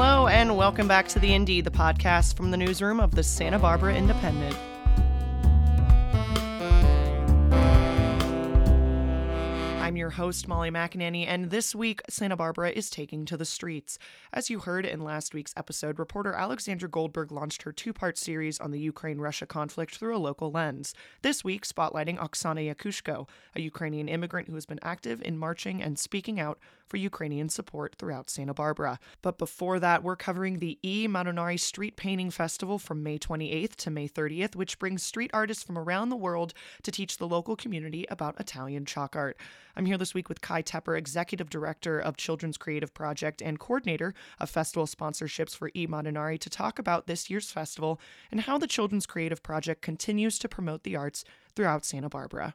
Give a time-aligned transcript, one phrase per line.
[0.00, 3.58] Hello, and welcome back to The Indy, the podcast from the newsroom of the Santa
[3.58, 4.56] Barbara Independent.
[10.08, 13.98] Your host, Molly McAnany, and this week, Santa Barbara is taking to the streets.
[14.32, 18.58] As you heard in last week's episode, reporter Alexandra Goldberg launched her two part series
[18.58, 20.94] on the Ukraine Russia conflict through a local lens.
[21.20, 25.98] This week, spotlighting Oksana Yakushko, a Ukrainian immigrant who has been active in marching and
[25.98, 28.98] speaking out for Ukrainian support throughout Santa Barbara.
[29.20, 33.90] But before that, we're covering the E Madonari Street Painting Festival from May 28th to
[33.90, 38.06] May 30th, which brings street artists from around the world to teach the local community
[38.08, 39.36] about Italian chalk art.
[39.76, 44.14] I'm here this week with Kai Tepper, Executive Director of Children's Creative Project and Coordinator
[44.40, 48.66] of Festival Sponsorships for E Madonari, to talk about this year's festival and how the
[48.66, 52.54] Children's Creative Project continues to promote the arts throughout Santa Barbara.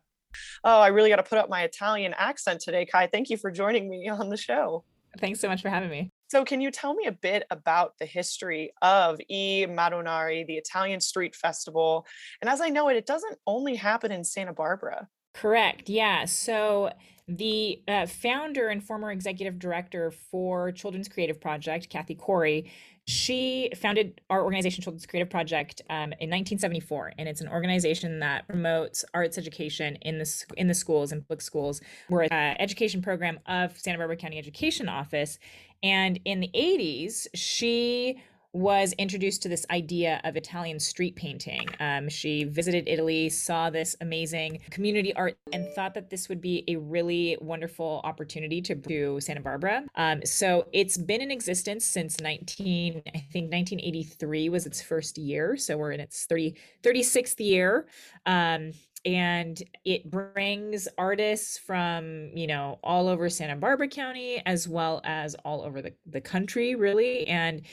[0.63, 3.07] Oh, I really got to put up my Italian accent today, Kai.
[3.07, 4.83] Thank you for joining me on the show.
[5.19, 6.11] Thanks so much for having me.
[6.29, 10.99] So, can you tell me a bit about the history of E Madonari, the Italian
[10.99, 12.07] Street Festival?
[12.41, 15.07] And as I know it, it doesn't only happen in Santa Barbara.
[15.35, 15.89] Correct.
[15.89, 16.25] Yeah.
[16.25, 16.91] So,
[17.27, 22.71] the uh, founder and former executive director for Children's Creative Project, Kathy Corey,
[23.05, 28.47] she founded our organization, Children's Creative Project, um, in 1974, and it's an organization that
[28.47, 31.81] promotes arts education in the in the schools and public schools.
[32.09, 35.37] We're an education program of Santa Barbara County Education Office,
[35.81, 38.21] and in the 80s, she
[38.53, 41.67] was introduced to this idea of Italian street painting.
[41.79, 46.63] Um, she visited Italy, saw this amazing community art, and thought that this would be
[46.67, 49.83] a really wonderful opportunity to do Santa Barbara.
[49.95, 55.57] Um, so it's been in existence since 19, I think 1983 was its first year.
[55.57, 57.87] So we're in its 30, 36th year.
[58.27, 58.73] Um,
[59.05, 65.35] and it brings artists from you know all over santa barbara county as well as
[65.43, 67.63] all over the, the country really and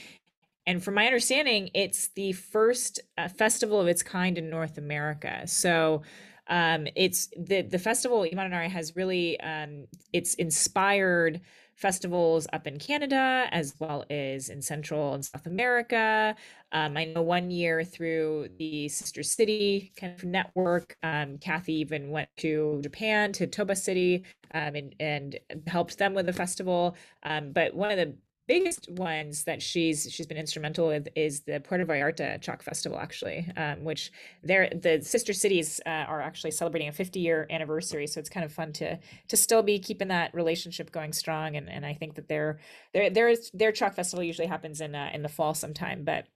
[0.66, 5.42] and from my understanding, it's the first uh, festival of its kind in North America.
[5.46, 6.02] So
[6.48, 11.40] um, it's the the festival I Madonnari has really um, it's inspired
[11.80, 16.36] festivals up in Canada as well as in Central and South America.
[16.72, 22.10] Um, I know one year through the Sister City kind of network, um, Kathy even
[22.10, 26.96] went to Japan to Toba City um, and, and helped them with the festival.
[27.22, 28.14] Um, but one of the
[28.46, 33.50] biggest ones that she's she's been instrumental with is the Puerto Vallarta Chalk Festival, actually,
[33.56, 34.10] um, which
[34.42, 38.06] they're the sister cities uh, are actually celebrating a 50 year anniversary.
[38.06, 41.56] So it's kind of fun to to still be keeping that relationship going strong.
[41.56, 42.58] And and I think that their
[42.92, 46.26] their their their Chalk Festival usually happens in uh, in the fall sometime, but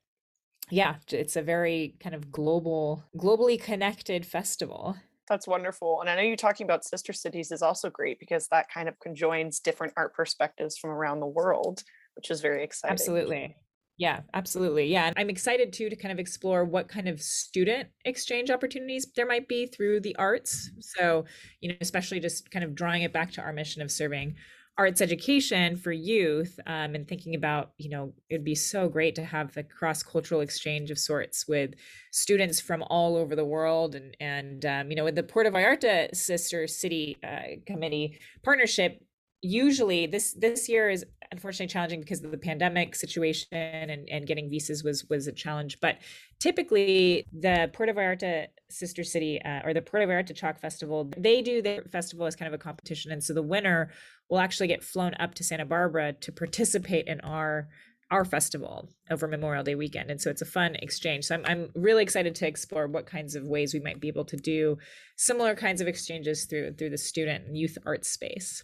[0.70, 4.96] yeah, it's a very kind of global, globally connected festival.
[5.28, 6.00] That's wonderful.
[6.00, 8.98] And I know you talking about sister cities is also great because that kind of
[9.00, 11.82] conjoins different art perspectives from around the world
[12.16, 12.92] which is very exciting.
[12.92, 13.56] Absolutely.
[13.96, 14.86] Yeah, absolutely.
[14.86, 15.06] Yeah.
[15.06, 19.26] And I'm excited too to kind of explore what kind of student exchange opportunities there
[19.26, 20.70] might be through the arts.
[20.80, 21.24] So,
[21.60, 24.34] you know, especially just kind of drawing it back to our mission of serving
[24.76, 29.24] arts education for youth um, and thinking about, you know, it'd be so great to
[29.24, 31.74] have the cross cultural exchange of sorts with
[32.10, 33.94] students from all over the world.
[33.94, 39.00] And, and um, you know, with the Puerto Vallarta Sister City uh, Committee partnership,
[39.44, 44.48] usually this this year is unfortunately challenging because of the pandemic situation and, and getting
[44.48, 45.98] visas was was a challenge but
[46.40, 51.60] typically the puerto vallarta sister city uh, or the puerto vallarta chalk festival they do
[51.60, 53.90] their festival as kind of a competition and so the winner
[54.30, 57.68] will actually get flown up to santa barbara to participate in our
[58.10, 60.10] our festival over Memorial Day weekend.
[60.10, 61.24] And so it's a fun exchange.
[61.24, 64.24] So I'm, I'm really excited to explore what kinds of ways we might be able
[64.26, 64.78] to do
[65.16, 68.62] similar kinds of exchanges through through the student and youth arts space.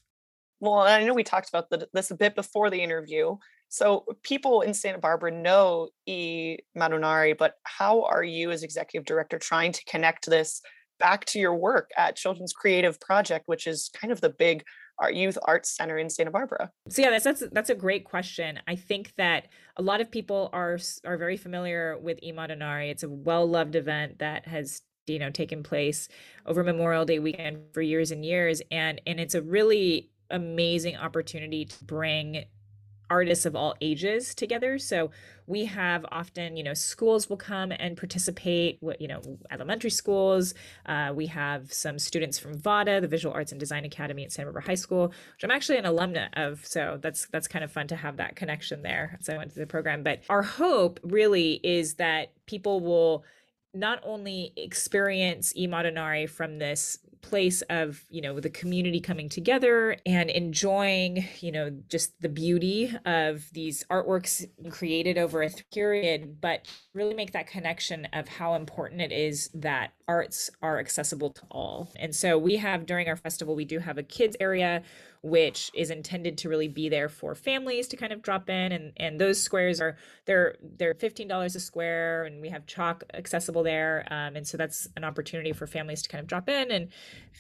[0.60, 3.37] Well, I know we talked about the, this a bit before the interview.
[3.70, 6.58] So people in Santa Barbara know E.
[6.76, 10.60] Madonari, but how are you as executive director trying to connect this
[10.98, 14.65] back to your work at Children's Creative Project, which is kind of the big
[14.98, 16.72] art youth arts center in Santa Barbara?
[16.89, 18.59] So yeah, that's that's that's a great question.
[18.66, 19.47] I think that
[19.77, 22.91] a lot of people are are very familiar with E Madonari.
[22.91, 26.09] It's a well loved event that has you know taken place
[26.45, 31.65] over Memorial Day weekend for years and years, and and it's a really amazing opportunity
[31.66, 32.45] to bring
[33.10, 34.78] artists of all ages together.
[34.78, 35.10] So
[35.47, 38.78] we have often, you know, schools will come and participate.
[38.98, 39.21] You know,
[39.51, 40.54] elementary schools.
[40.86, 44.47] Uh, we have some students from VADA, the Visual Arts and Design Academy at Santa
[44.47, 46.65] Barbara High School, which I'm actually an alumna of.
[46.65, 49.18] So that's that's kind of fun to have that connection there.
[49.21, 50.03] So I went to the program.
[50.03, 53.24] But our hope really is that people will
[53.72, 55.66] not only experience E
[56.27, 62.21] from this place of you know the community coming together and enjoying you know just
[62.21, 68.28] the beauty of these artworks created over a period but really make that connection of
[68.28, 71.89] how important it is that arts are accessible to all.
[71.95, 74.83] And so we have during our festival we do have a kids area
[75.22, 78.72] which is intended to really be there for families to kind of drop in.
[78.72, 83.63] And and those squares are they're they're $15 a square and we have chalk accessible
[83.63, 84.05] there.
[84.11, 86.89] Um, and so that's an opportunity for families to kind of drop in and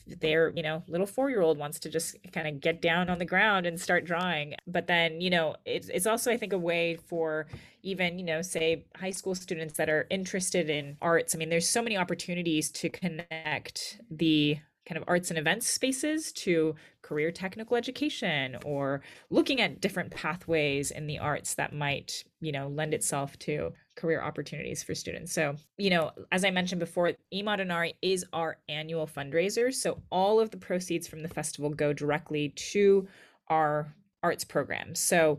[0.06, 3.18] their you know little four year old wants to just kind of get down on
[3.18, 4.54] the ground and start drawing.
[4.66, 7.46] But then you know it's, it's also i think a way for
[7.82, 11.34] even you know say high school students that are interested in arts.
[11.34, 16.32] I mean there's so many opportunities to connect the kind of arts and events spaces
[16.32, 22.52] to career technical education or looking at different pathways in the arts that might you
[22.52, 25.32] know lend itself to career opportunities for students.
[25.32, 29.72] So you know as i mentioned before I Madonnari is our annual fundraiser.
[29.72, 33.06] So all of the proceeds from the festival go directly to
[33.48, 35.38] our arts programs so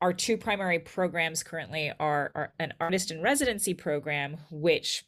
[0.00, 5.04] our two primary programs currently are, are an artist in residency program which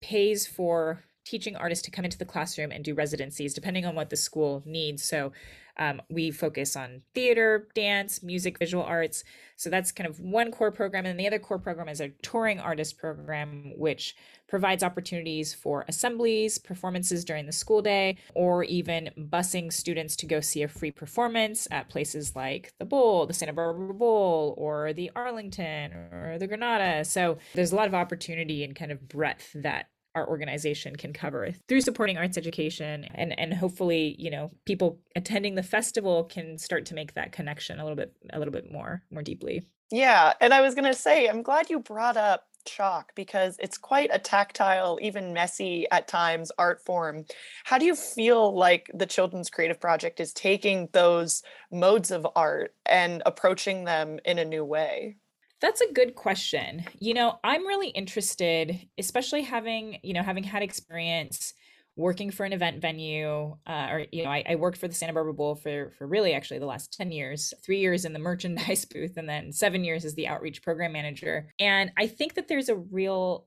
[0.00, 4.10] pays for teaching artists to come into the classroom and do residencies depending on what
[4.10, 5.02] the school needs.
[5.02, 5.32] So
[5.78, 9.24] um, we focus on theater dance music visual arts.
[9.56, 11.06] So that's kind of one core program.
[11.06, 14.14] And the other core program is a touring artist program which
[14.48, 20.40] provides opportunities for assemblies performances during the school day or even busing students to go
[20.40, 25.10] see a free performance at places like the bowl the santa barbara bowl or the
[25.16, 27.04] arlington or the granada.
[27.04, 31.50] So there's a lot of opportunity and kind of breadth that our organization can cover
[31.68, 36.86] through supporting arts education and and hopefully you know people attending the festival can start
[36.86, 39.62] to make that connection a little bit a little bit more more deeply.
[39.90, 43.78] Yeah and i was going to say i'm glad you brought up chalk because it's
[43.78, 47.24] quite a tactile even messy at times art form.
[47.64, 52.74] How do you feel like the children's creative project is taking those modes of art
[52.86, 55.16] and approaching them in a new way
[55.62, 56.84] that's a good question.
[56.98, 61.54] You know, I'm really interested, especially having, you know, having had experience
[61.96, 65.12] working for an event venue, uh, or you know, I, I, worked for the Santa
[65.12, 68.84] Barbara Bowl for for really actually the last ten years, three years in the merchandise
[68.92, 71.48] booth, and then seven years as the outreach program manager.
[71.60, 73.46] And I think that there's a real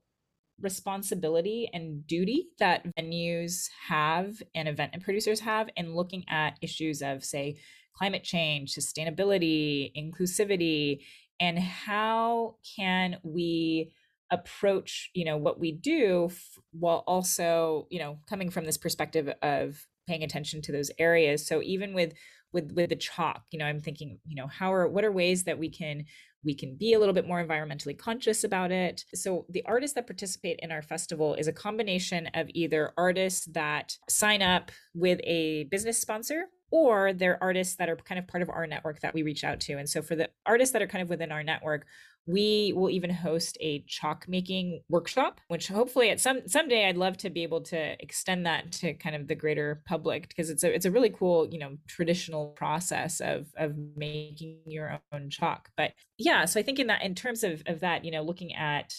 [0.60, 7.24] responsibility and duty that venues have and event producers have in looking at issues of
[7.24, 7.58] say
[7.94, 11.00] climate change, sustainability, inclusivity,
[11.40, 13.92] and how can we
[14.32, 19.32] approach you know what we do f- while also you know coming from this perspective
[19.42, 21.46] of paying attention to those areas.
[21.46, 22.12] So even with
[22.52, 25.44] with with the chalk you know i'm thinking you know how are what are ways
[25.44, 26.04] that we can
[26.46, 29.04] we can be a little bit more environmentally conscious about it?
[29.14, 33.96] So the artists that participate in our festival is a combination of either artists that
[34.08, 38.50] sign up with a business sponsor or they're artists that are kind of part of
[38.50, 39.74] our network that we reach out to.
[39.74, 41.86] And so for the artists that are kind of within our network,
[42.26, 47.16] we will even host a chalk making workshop, which hopefully at some someday I'd love
[47.18, 50.74] to be able to extend that to kind of the greater public because it's a
[50.74, 55.70] it's a really cool, you know, traditional process of of making your own chalk.
[55.76, 58.54] But yeah, so I think in that in terms of of that, you know, looking
[58.54, 58.92] at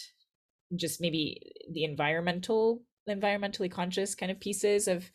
[0.76, 5.10] just maybe the environmental environmentally conscious kind of pieces of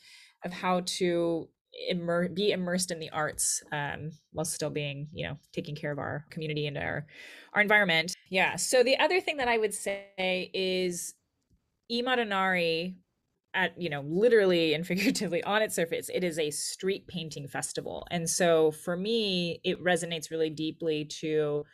[0.44, 1.48] of how to
[1.88, 5.98] immer- be immersed in the arts um, while still being you know taking care of
[5.98, 7.06] our community and our
[7.54, 8.14] our environment.
[8.30, 11.14] Yeah so the other thing that i would say is
[11.90, 12.94] I Madonnari
[13.54, 18.06] at you know literally and figuratively on its surface it is a street painting festival.
[18.10, 21.64] And so for me it resonates really deeply to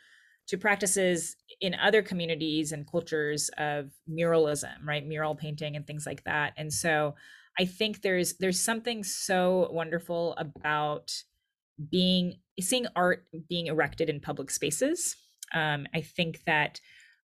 [0.47, 5.05] to practices in other communities and cultures of muralism right?
[5.05, 6.53] Mural painting and things like that.
[6.57, 7.15] And so
[7.59, 11.11] I think there's there's something so wonderful about
[11.91, 15.15] being seeing art being erected in public spaces.
[15.53, 16.79] Um, I think that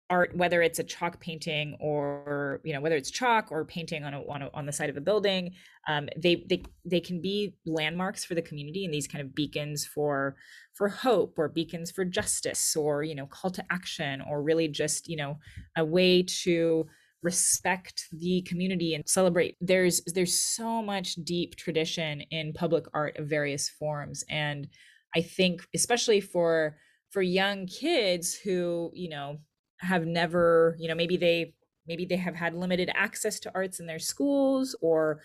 [0.10, 4.14] art, whether it's a chalk painting or you know whether it's chalk or painting on
[4.14, 5.54] a, on, a, on the side of a building,
[5.88, 9.86] um, they they they can be landmarks for the community and these kind of beacons
[9.86, 10.36] for
[10.74, 15.08] for hope or beacons for justice or you know call to action or really just
[15.08, 15.38] you know
[15.78, 16.86] a way to
[17.26, 19.58] respect the community and celebrate.
[19.60, 24.24] There's there's so much deep tradition in public art of various forms.
[24.30, 24.68] And
[25.16, 26.78] i think especially for
[27.10, 29.38] for young kids who you know
[29.80, 31.54] have never you know maybe they
[31.88, 35.22] maybe they have had limited access to arts in their schools or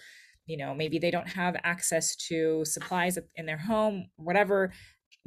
[0.46, 4.72] you know maybe they don't have access to supplies in their home whatever.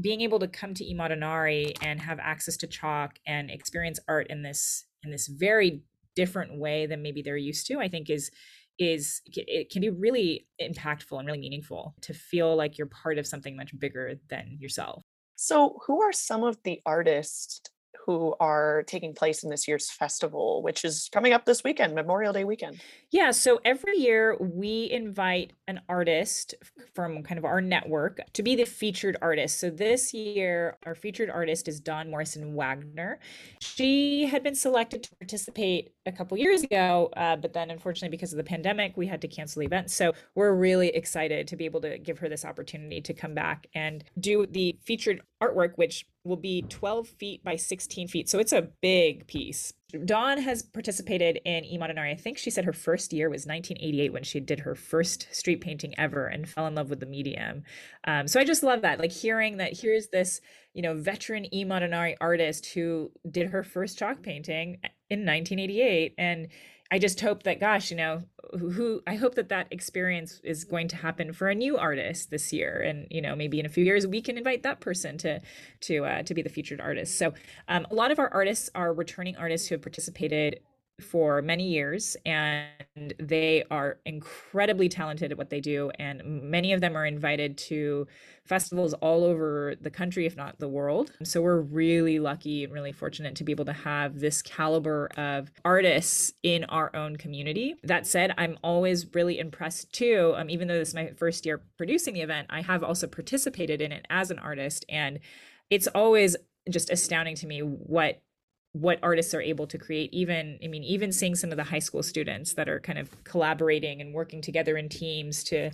[0.01, 4.25] Being able to come to I Madonnari and have access to chalk and experience art
[4.31, 5.83] in this in this very
[6.15, 8.31] different way than maybe they're used to i think is
[8.79, 13.27] is it can be really impactful and really meaningful to feel like you're part of
[13.27, 15.03] something much bigger than yourself.
[15.35, 17.61] So, who are some of the artists
[18.05, 22.33] who are taking place in this year's festival, which is coming up this weekend, Memorial
[22.33, 22.81] Day weekend.
[23.11, 23.31] Yeah.
[23.31, 26.55] So every year we invite an artist
[26.93, 29.59] from kind of our network to be the featured artist.
[29.59, 33.19] So this year, our featured artist is Dawn Morrison Wagner.
[33.61, 38.33] She had been selected to participate a couple years ago, uh, but then unfortunately, because
[38.33, 39.91] of the pandemic, we had to cancel the event.
[39.91, 43.67] So we're really excited to be able to give her this opportunity to come back
[43.73, 48.29] and do the featured artwork, which will be 12 feet by 16 feet.
[48.29, 49.73] So it's a big piece.
[50.05, 52.11] Dawn has participated in I Madonnari.
[52.11, 55.61] I think she said her first year was 1988 when she did her first street
[55.61, 57.63] painting ever and fell in love with the medium.
[58.05, 60.41] Um, so I just love that, like hearing that here's this,
[60.73, 66.47] you know, veteran I Madonnari artist who did her first chalk painting in 1988 and
[66.93, 68.21] I just hope that, gosh, you know,
[68.51, 72.53] who I hope that that experience is going to happen for a new artist this
[72.53, 75.41] year, and you know, maybe in a few years we can invite that person to
[75.81, 77.17] to uh, to be the featured artist.
[77.17, 77.33] So,
[77.67, 80.59] um, a lot of our artists are returning artists who have participated
[81.03, 86.81] for many years and they are incredibly talented at what they do and many of
[86.81, 88.07] them are invited to
[88.45, 91.11] festivals all over the country if not the world.
[91.23, 95.51] So we're really lucky and really fortunate to be able to have this caliber of
[95.63, 97.75] artists in our own community.
[97.83, 101.61] That said i'm always really impressed too um, even though this is my first year
[101.77, 105.19] producing the event i have also participated in it as an artist and
[105.69, 106.35] it's always
[106.69, 108.21] just astounding to me what
[108.73, 111.79] what artists are able to create even i mean even seeing some of the high
[111.79, 115.69] school students that are kind of collaborating and working together in teams to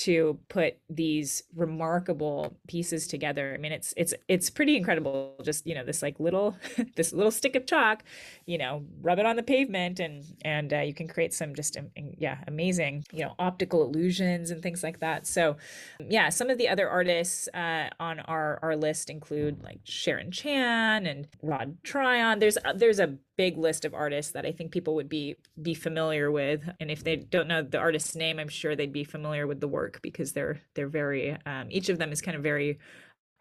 [0.00, 3.52] to put these remarkable pieces together.
[3.54, 5.34] I mean, it's it's it's pretty incredible.
[5.42, 6.56] Just you know, this like little
[6.96, 8.02] this little stick of chalk,
[8.46, 11.76] you know, rub it on the pavement, and and uh, you can create some just
[11.76, 15.26] um, yeah amazing you know optical illusions and things like that.
[15.26, 15.56] So
[16.00, 21.06] yeah, some of the other artists uh, on our our list include like Sharon Chan
[21.06, 22.38] and Rod Tryon.
[22.38, 25.72] There's uh, there's a big list of artists that I think people would be be
[25.72, 26.60] familiar with.
[26.78, 29.66] And if they don't know the artist's name, I'm sure they'd be familiar with the
[29.66, 32.78] work because they're they're very um, each of them is kind of very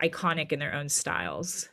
[0.01, 1.67] iconic in their own styles.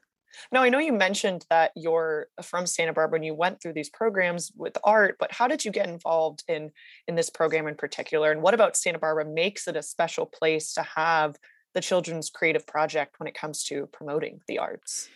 [0.50, 3.90] Now, I know you mentioned that you're from Santa Barbara and you went through these
[3.90, 6.73] programs with art, but how did you get involved in
[7.06, 8.33] in this program in particular?
[8.33, 11.37] And what about Santa Barbara makes it a special place to have
[11.75, 15.09] the Children's Creative Project when it comes to promoting the arts?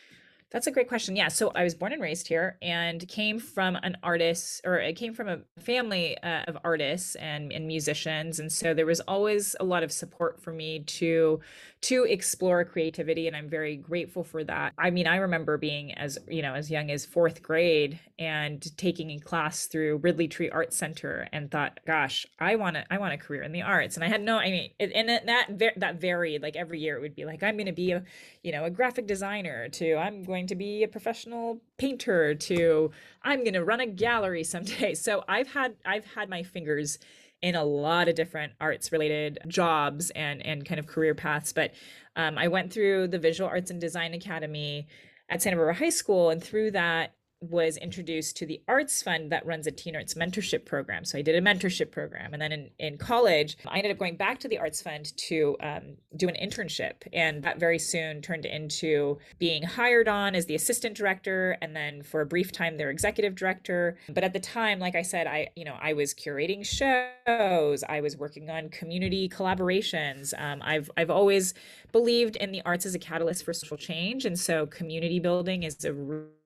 [0.50, 1.14] That's a great question.
[1.14, 1.28] Yeah.
[1.28, 5.14] So I was born and raised here and came from an artist, or I came
[5.14, 8.40] from a family uh, of artists and, and musicians.
[8.40, 11.40] And so there was always a lot of support for me to
[11.82, 16.18] to explore creativity and i'm very grateful for that i mean i remember being as
[16.28, 20.74] you know as young as fourth grade and taking a class through ridley tree art
[20.74, 24.04] center and thought gosh i want to i want a career in the arts and
[24.04, 27.24] i had no i mean and that that varied like every year it would be
[27.24, 28.02] like i'm going to be a
[28.42, 32.90] you know a graphic designer to i'm going to be a professional painter to
[33.22, 34.94] i'm going to run a gallery someday.
[35.00, 36.98] So i've had i've had my fingers
[37.42, 41.72] in a lot of different arts related jobs and and kind of career paths but
[42.16, 44.86] um, i went through the visual arts and design academy
[45.28, 49.46] at santa barbara high school and through that was introduced to the arts fund that
[49.46, 51.04] runs a teen arts mentorship program.
[51.04, 52.34] So i did a mentorship program.
[52.34, 55.56] And then in, in college i ended up going back to the arts fund to
[55.62, 56.94] um, do an internship.
[57.12, 62.02] And that very soon turned into being hired on as the assistant director and then
[62.02, 63.96] for a brief time their executive director.
[64.08, 67.84] But at the time like i said i you know i was curating shows.
[67.88, 70.38] I was working on community collaborations.
[70.38, 71.54] Um, i've i've always
[71.92, 75.84] believed in the arts as a catalyst for social change and so community building is
[75.84, 75.92] a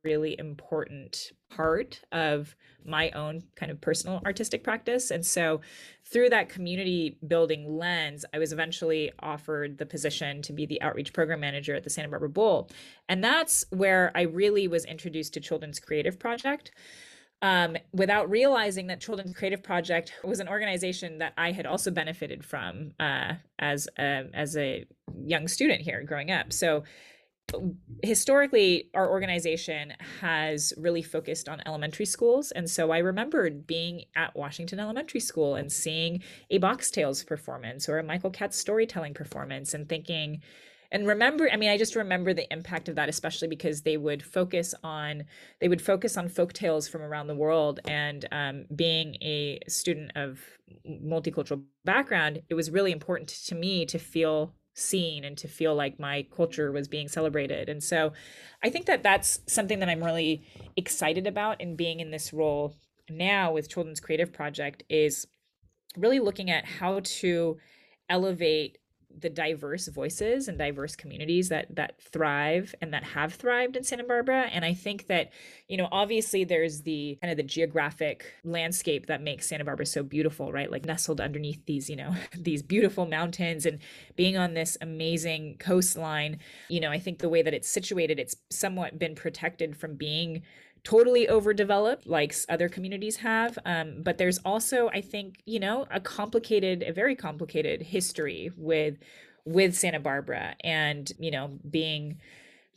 [0.05, 5.11] really important part of my own kind of personal artistic practice.
[5.11, 5.61] And so,
[6.05, 11.13] through that community building lens, I was eventually offered the position to be the outreach
[11.13, 12.71] program manager at the Santa Barbara Bowl.
[13.09, 16.73] And that's where I really was introduced to Children's Creative Project.
[17.43, 22.43] Um, without realizing that Children's Creative Project was an organization that I had also benefited
[22.43, 24.87] from uh, as a, as a
[25.23, 26.55] young student here growing up.
[26.55, 26.85] So
[28.03, 34.35] historically our organization has really focused on elementary schools and so i remembered being at
[34.35, 39.75] washington elementary school and seeing a box tales performance or a michael katz storytelling performance
[39.75, 40.41] and thinking
[40.95, 44.23] and remember i mean i just remember the impact of that especially because they would
[44.23, 45.25] focus on
[45.61, 50.11] they would focus on folk tales from around the world and um, being a student
[50.17, 50.41] of
[50.89, 55.99] multicultural background it was really important to me to feel seen and to feel like
[55.99, 57.69] my culture was being celebrated.
[57.69, 58.13] And so
[58.63, 60.45] I think that that's something that I'm really
[60.77, 62.75] excited about in being in this role
[63.09, 65.27] now with Children's Creative Project is
[65.97, 67.59] really looking at how to
[68.09, 68.79] elevate
[69.21, 74.05] the diverse voices and diverse communities that that thrive and that have thrived in Santa
[74.05, 74.49] Barbara.
[74.53, 75.31] And I think that
[75.69, 80.03] you know obviously there's the kind of the geographic landscape that makes Santa Barbara so
[80.03, 80.71] beautiful right?
[80.71, 83.79] Like nestled underneath these you know these beautiful mountains and
[84.17, 88.37] being on this amazing coastline you know I think the way that it's situated it's
[88.51, 90.43] somewhat been protected from being
[90.85, 93.59] totally overdeveloped like other communities have.
[93.65, 98.99] Um, but there's also, I think, you know, a complicated, a very complicated history with
[99.47, 102.19] with Santa Barbara and you know being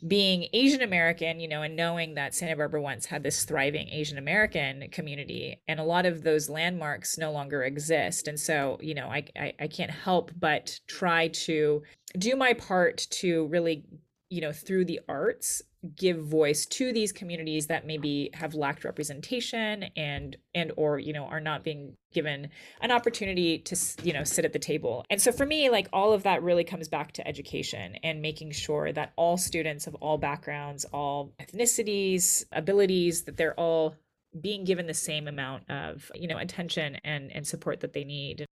[0.06, 4.16] being Asian American, you know, and knowing that Santa Barbara once had this thriving Asian
[4.16, 8.28] American community, and a lot of those landmarks no longer exist.
[8.28, 11.82] And so, you know, I, I, I can't help but try to
[12.16, 13.86] do my part to really,
[14.30, 15.62] you know, through the arts,
[15.94, 21.24] give voice to these communities that maybe have lacked representation and and or you know
[21.24, 22.48] are not being given
[22.80, 25.04] an opportunity to you know sit at the table.
[25.08, 28.50] And so for me like all of that really comes back to education and making
[28.52, 33.94] sure that all students of all backgrounds all ethnicities abilities that they're all
[34.38, 38.46] being given the same amount of you know attention and and support that they need.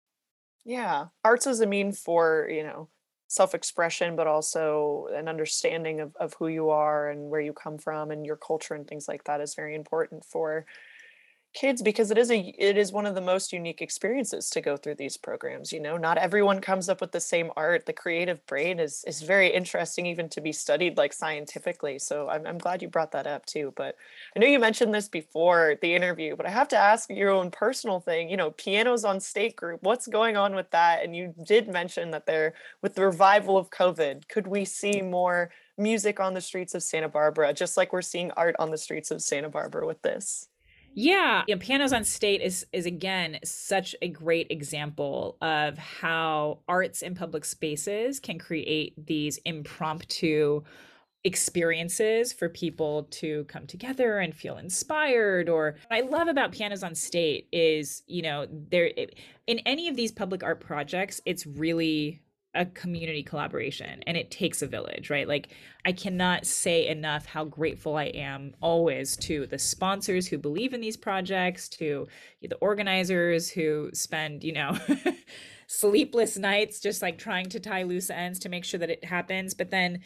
[0.65, 1.07] Yeah.
[1.25, 2.89] Arts is a mean for you know
[3.29, 8.11] self-expression but also an understanding of, of who you are and where you come from
[8.11, 10.65] and your culture and things like that is very important for
[11.57, 14.77] kids because it is a it is one of the most unique experiences to go
[14.77, 15.97] through these programs you know?
[15.97, 17.87] Not everyone comes up with the same art.
[17.87, 22.47] The creative brain is is very interesting even to be studied like scientifically so i'm,
[22.47, 23.97] I'm glad you brought that up too but
[24.35, 27.51] i know you mentioned this before the interview but i have to ask your own
[27.51, 31.03] personal thing you know pianos on state group what's going on with that?
[31.03, 35.51] And you did mention that there with the revival of covid could we see more
[35.79, 39.11] music on the streets of santa barbara just like we're seeing art on the streets
[39.11, 40.49] of santa barbara with this
[40.99, 46.61] yeah, you know, Pianos on State is is again such a great example of how
[46.67, 50.63] arts in public spaces can create these impromptu
[51.23, 56.85] experiences for people to come together and feel inspired or what i love about pianos
[56.85, 58.89] on state is you know there
[59.49, 62.23] in any of these public art projects it's really
[62.57, 65.29] a community collaboration and it takes a village, right?
[65.29, 65.49] Like
[65.85, 70.81] I cannot say enough how grateful I am always to the sponsors who believe in
[70.81, 72.09] these projects, to
[72.43, 74.79] the organizers who spend, you know,
[75.67, 79.55] sleepless nights just like trying to tie loose ends to make sure that it happens,
[79.55, 80.01] but then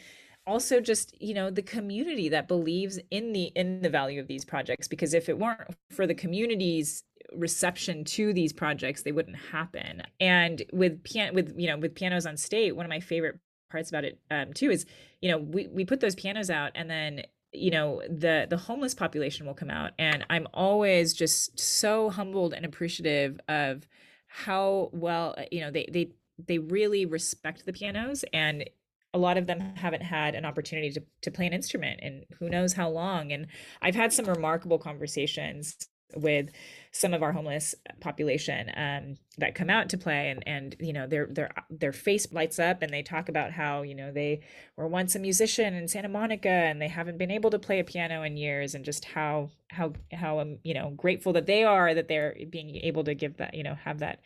[0.47, 4.45] also just you know the community that believes in the in the value of these
[4.45, 5.61] projects because if it weren't
[5.91, 10.03] for the communities reception to these projects they wouldn't happen.
[10.21, 13.38] And with piano with you know with pianos on state one of my favorite
[13.71, 14.87] parts about it um, too is
[15.21, 18.95] you know we, we put those pianos out and then you know the the homeless
[18.95, 19.93] population will come out.
[19.99, 23.87] And i'm always just so humbled and appreciative of
[24.27, 26.12] how well you know they they
[26.47, 28.25] they really respect the pianos.
[28.33, 28.69] And
[29.12, 32.49] a lot of them haven't had an opportunity to, to play an instrument and who
[32.49, 33.33] knows how long.
[33.33, 33.47] And
[33.83, 35.77] i've had some remarkable conversations
[36.16, 36.51] with
[36.92, 41.07] some of our homeless population um, that come out to play and and you know
[41.07, 44.40] their their their face lights up and they talk about how you know they
[44.77, 47.85] were once a musician in Santa Monica and they haven't been able to play a
[47.85, 51.94] piano in years and just how how how um, you know grateful that they are
[51.94, 54.20] that they're being able to give that you know have that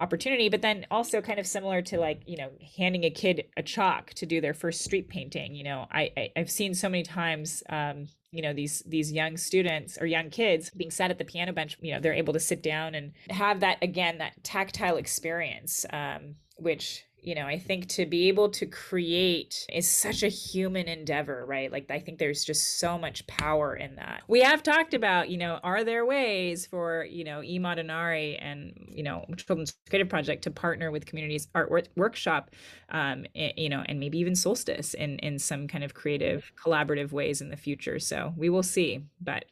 [0.00, 0.48] opportunity.
[0.48, 4.12] But then also kind of similar to like you know handing a kid a chalk
[4.14, 7.62] to do their first street painting you know i, I have seen so many times
[7.68, 11.52] um you know these these young students or young kids being sat at the piano
[11.52, 15.86] bench you know they're able to sit down and have that again that tactile experience
[15.90, 20.88] um which you know, I think to be able to create is such a human
[20.88, 21.72] endeavor, right?
[21.72, 24.22] Like, I think there's just so much power in that.
[24.28, 28.74] We have talked about, you know, are there ways for, you know, I Madonnari and,
[28.88, 32.50] you know, Children's Creative Project to partner with communities art workshop,
[32.90, 37.40] um, you know, and maybe even Solstice in, in some kind of creative, collaborative ways
[37.40, 37.98] in the future.
[37.98, 39.04] So we will see.
[39.20, 39.46] But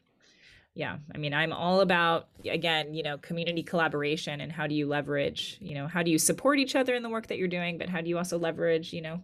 [0.74, 4.86] yeah i mean i'm all about again you know community collaboration and how do you
[4.86, 7.76] leverage you know how do you support each other in the work that you're doing
[7.76, 9.20] but how do you also leverage you know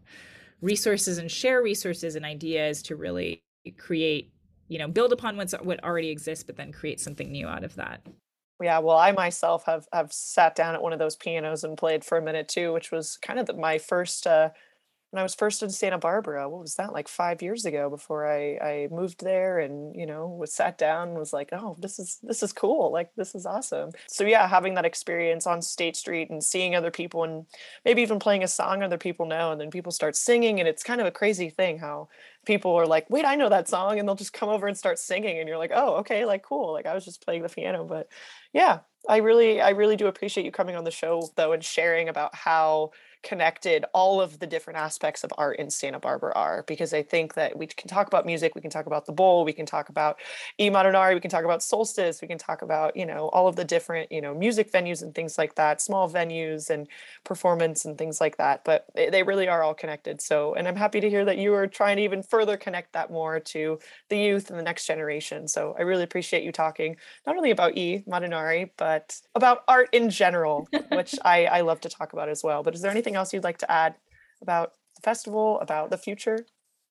[0.60, 3.42] resources and share resources and ideas to really
[3.78, 4.32] create
[4.68, 7.74] you know build upon what's what already exists but then create something new out of
[7.76, 8.06] that.
[8.62, 12.04] Yeah well i myself have have sat down at one of those pianos and played
[12.04, 14.50] for a minute too which was kind of the, my first uh
[15.10, 18.30] when I was first in Santa Barbara, what was that like five years ago before
[18.30, 22.18] I, I moved there and, you know, was sat down was like, oh, this is,
[22.22, 22.92] this is cool.
[22.92, 23.92] Like, this is awesome.
[24.06, 27.46] So yeah, having that experience on State Street and seeing other people and
[27.86, 30.60] maybe even playing a song other people know, and then people start singing.
[30.60, 32.08] And it's kind of a crazy thing how
[32.44, 33.98] people are like, wait, I know that song.
[33.98, 35.38] And they'll just come over and start singing.
[35.38, 36.74] And you're like, oh, okay, like cool.
[36.74, 38.08] Like I was just playing the piano, but
[38.52, 42.10] yeah, I really, I really do appreciate you coming on the show though and sharing
[42.10, 42.90] about how
[43.22, 47.34] connected all of the different aspects of art in Santa Barbara are because I think
[47.34, 49.88] that we can talk about music, we can talk about the bowl, we can talk
[49.88, 50.18] about
[50.60, 53.56] E Madonari, we can talk about Solstice, we can talk about, you know, all of
[53.56, 56.86] the different, you know, music venues and things like that, small venues and
[57.24, 60.20] performance and things like that, but they really are all connected.
[60.20, 63.10] So, and I'm happy to hear that you are trying to even further connect that
[63.10, 63.78] more to
[64.08, 65.48] the youth and the next generation.
[65.48, 70.10] So, I really appreciate you talking not only about E Madonari, but about art in
[70.10, 72.62] general, which I I love to talk about as well.
[72.62, 73.94] But is there anything anything else you'd like to add
[74.42, 76.46] about the festival, about the future?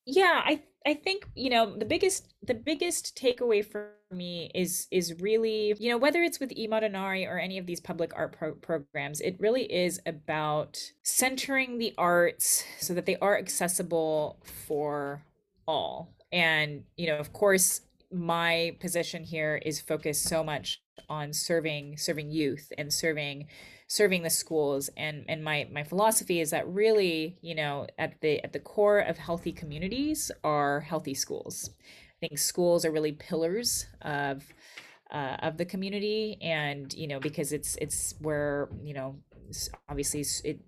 [0.05, 5.21] Yeah, I I think you know the biggest the biggest takeaway for me is is
[5.21, 8.55] really you know whether it's with E Madonari or any of these public art pro-
[8.55, 15.21] programs, it really is about centering the arts so that they are accessible for
[15.67, 16.15] all.
[16.31, 22.31] And you know, of course, my position here is focused so much on serving serving
[22.31, 23.47] youth and serving
[23.87, 28.43] serving the schools and and my my philosophy is that really you know at the
[28.43, 31.69] at the core of healthy communities are healthy schools.
[32.21, 34.43] I think schools are really pillars of
[35.11, 39.15] uh, of the community and you know because it's it's where you know
[39.87, 40.59] obviously it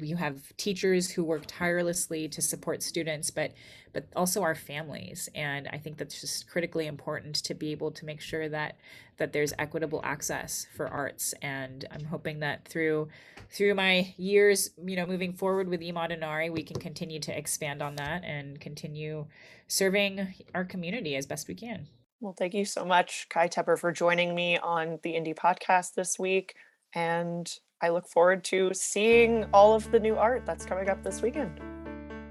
[0.00, 3.52] you have teachers who work tirelessly to support students but
[3.92, 5.28] but also our families.
[5.34, 8.76] And i think that's just critically important to be able to make sure that
[9.16, 11.34] that there's equitable access for arts.
[11.42, 13.08] And i'm hoping that through
[13.50, 17.96] through my years you know moving forward with Madonnari we can continue to expand on
[17.96, 19.26] that and continue
[19.66, 21.88] serving our community as best we can.
[22.20, 26.18] Well thank you so much kai tepper for joining me on the Indy podcast this
[26.18, 26.54] week.
[26.94, 31.22] And I look forward to seeing all of the new art that's coming up this
[31.22, 31.60] weekend.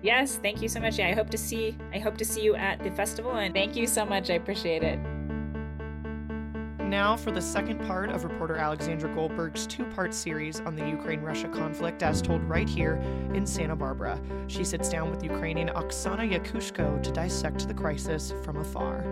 [0.03, 0.99] Yes, thank you so much.
[0.99, 3.75] Yeah, I hope to see I hope to see you at the festival and thank
[3.75, 4.29] you so much.
[4.29, 4.99] I appreciate it.
[6.79, 12.03] Now for the second part of reporter Alexandra Goldberg's two-part series on the Ukraine-Russia conflict
[12.03, 12.95] as told right here
[13.33, 14.19] in Santa Barbara.
[14.47, 19.03] She sits down with Ukrainian Oksana Yakushko to dissect the crisis from afar.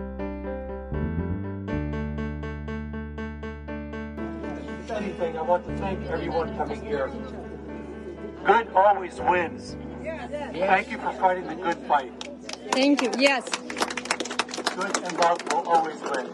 [4.95, 7.11] anything, I want to thank everyone coming here.
[8.43, 9.75] Good always wins.
[10.03, 12.11] Thank you for fighting the good fight.
[12.71, 13.11] Thank you.
[13.17, 13.47] Yes.
[14.75, 16.27] Good and love will always win.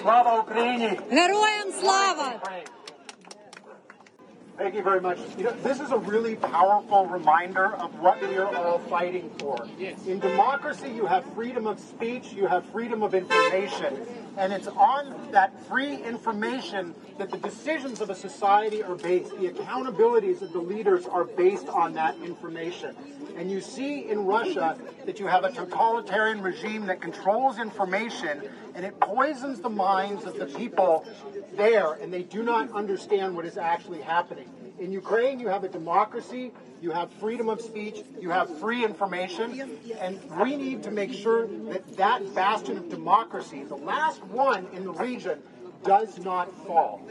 [0.00, 0.96] Slava Ukraini!
[1.10, 2.40] Героям слава!
[4.56, 5.18] Thank you very much.
[5.38, 9.66] You know, this is a really powerful reminder of what we are all fighting for.
[9.78, 10.06] Yes.
[10.06, 14.06] In democracy, you have freedom of speech, you have freedom of information,
[14.37, 19.31] and it's on that free information that the decisions of a society are based.
[19.37, 22.95] The accountabilities of the leaders are based on that information.
[23.37, 28.41] And you see in Russia that you have a totalitarian regime that controls information
[28.75, 31.05] and it poisons the minds of the people
[31.55, 34.49] there, and they do not understand what is actually happening.
[34.79, 39.79] In Ukraine, you have a democracy, you have freedom of speech, you have free information,
[39.99, 44.83] and we need to make sure that that bastion of democracy, the last one in
[44.83, 45.39] the region,
[45.83, 47.01] does not fall.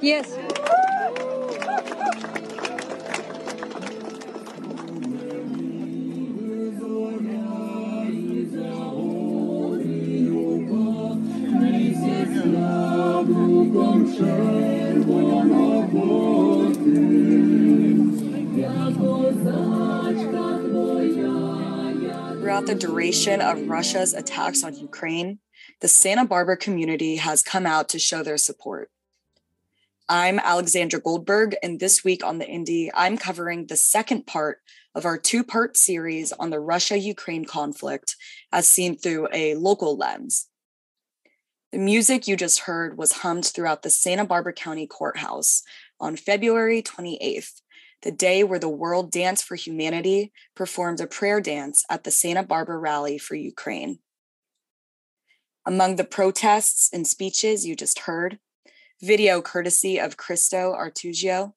[0.00, 0.36] Yes.
[13.72, 13.86] Throughout
[22.66, 25.38] the duration of Russia's attacks on Ukraine,
[25.80, 28.90] the Santa Barbara community has come out to show their support.
[30.06, 34.58] I'm Alexandra Goldberg, and this week on the Indy, I'm covering the second part
[34.94, 38.16] of our two part series on the Russia Ukraine conflict
[38.52, 40.50] as seen through a local lens.
[41.72, 45.62] The music you just heard was hummed throughout the Santa Barbara County Courthouse
[45.98, 47.62] on February 28th,
[48.02, 52.42] the day where the World Dance for Humanity performed a prayer dance at the Santa
[52.42, 54.00] Barbara Rally for Ukraine.
[55.64, 58.38] Among the protests and speeches you just heard,
[59.00, 61.54] video courtesy of Cristo Artugio,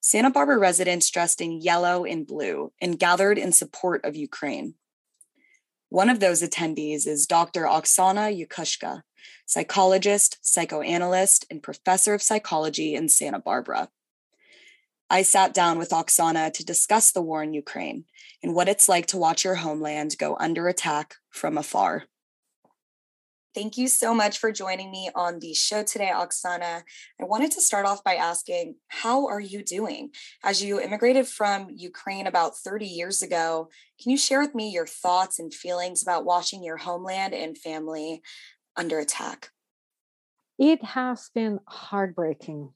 [0.00, 4.76] Santa Barbara residents dressed in yellow and blue and gathered in support of Ukraine.
[5.90, 7.64] One of those attendees is Dr.
[7.64, 9.02] Oksana Yakushko,
[9.48, 13.88] psychologist, psychoanalyst, and professor of psychology in Santa Barbara.
[15.08, 18.04] I sat down with Oksana to discuss the war in Ukraine
[18.42, 22.04] and what it's like to watch your homeland go under attack from afar.
[23.54, 26.82] Thank you so much for joining me on the show today, Oksana.
[27.18, 30.10] I wanted to start off by asking, how are you doing?
[30.44, 34.86] As you immigrated from Ukraine about 30 years ago, can you share with me your
[34.86, 38.22] thoughts and feelings about watching your homeland and family
[38.78, 39.50] under attack?
[40.58, 42.72] It has been heartbreaking.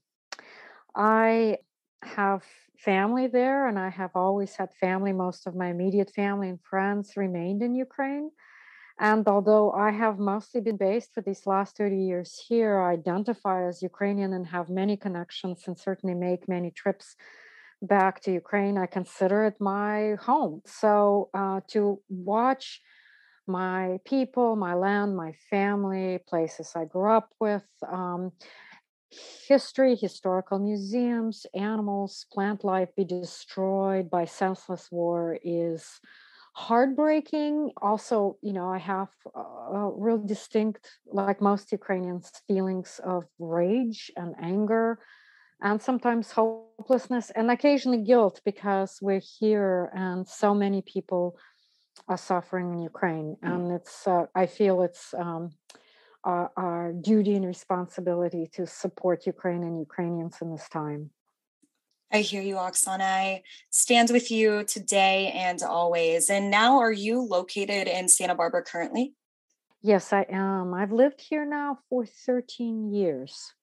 [0.95, 1.59] I
[2.05, 2.45] have
[2.79, 5.12] family there, and I have always had family.
[5.12, 8.31] Most of my immediate family and friends remained in Ukraine.
[9.01, 13.67] And although I have mostly been based for these last 30 years here, I identify
[13.67, 17.17] as Ukrainian and have many connections and certainly make many trips
[17.81, 18.77] back to Ukraine.
[18.79, 20.62] I consider it my home.
[20.67, 22.81] So uh, to watch
[23.46, 28.33] my people, my land, my family, places I grew up with, um,
[29.48, 36.00] history, historical museums, animals, plant life be destroyed by senseless war is
[36.55, 37.70] heartbreaking.
[37.81, 44.35] Also, you know, I have a real distinct, like most Ukrainians, feelings of rage and
[44.40, 44.98] anger
[45.62, 51.37] and sometimes hopelessness and occasionally guilt because we're here and so many people
[52.09, 53.37] are suffering in Ukraine.
[53.42, 55.52] And it's, uh, I feel it's um,
[56.24, 61.11] our, our duty and responsibility to support Ukraine and Ukrainians in this time.
[62.12, 63.00] I hear you, Oksana.
[63.00, 66.28] I stand with you today and always.
[66.28, 69.14] And now, are you located in Santa Barbara currently?
[69.81, 70.74] Yes, I am.
[70.74, 73.55] I've lived here now for 13 years.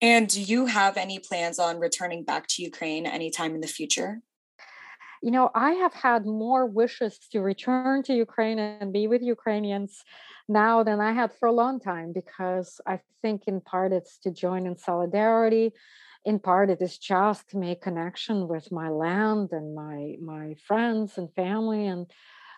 [0.00, 4.22] And do you have any plans on returning back to Ukraine anytime in the future?
[5.22, 10.02] You know, I have had more wishes to return to Ukraine and be with Ukrainians
[10.48, 14.30] now than I had for a long time because I think in part it's to
[14.30, 15.72] join in solidarity
[16.24, 21.16] in part it is just to make connection with my land and my my friends
[21.16, 22.06] and family and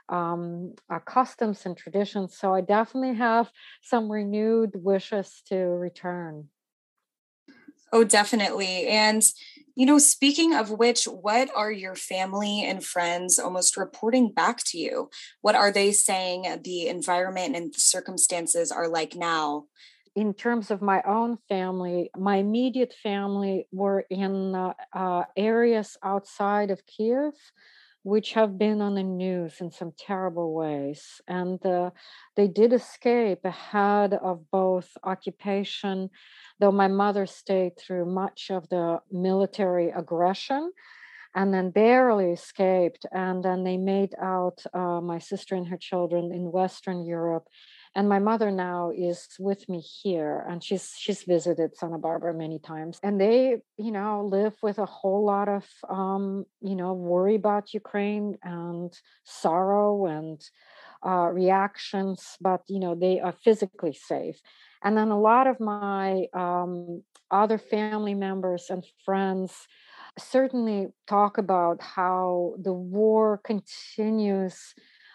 [0.09, 2.37] um, our customs and traditions.
[2.37, 6.49] So I definitely have some renewed wishes to return.
[7.92, 8.88] Oh, definitely.
[8.88, 9.23] And,
[9.81, 14.77] you know, speaking of which, what are your family and friends almost reporting back to
[14.77, 15.09] you?
[15.40, 19.64] What are they saying the environment and the circumstances are like now
[20.14, 26.71] in terms of my own family, my immediate family were in uh, uh, areas outside
[26.71, 27.33] of Kiev,
[28.03, 31.21] which have been on the news in some terrible ways.
[31.29, 31.91] And uh,
[32.37, 36.11] they did escape ahead of both occupation,
[36.59, 40.73] though my mother stayed through much of the military aggression
[41.35, 43.07] and then barely escaped.
[43.13, 47.47] And then they made out uh, my sister and her children in Western Europe
[47.94, 52.59] and my mother now is with me here and she's she's visited santa barbara many
[52.59, 57.35] times and they you know live with a whole lot of um, you know worry
[57.35, 58.92] about ukraine and
[59.24, 60.40] sorrow and
[61.07, 64.40] uh, reactions but you know they are physically safe.
[64.83, 69.66] And then a lot of my um, other family members and friends
[70.18, 74.74] certainly talk about how the war continues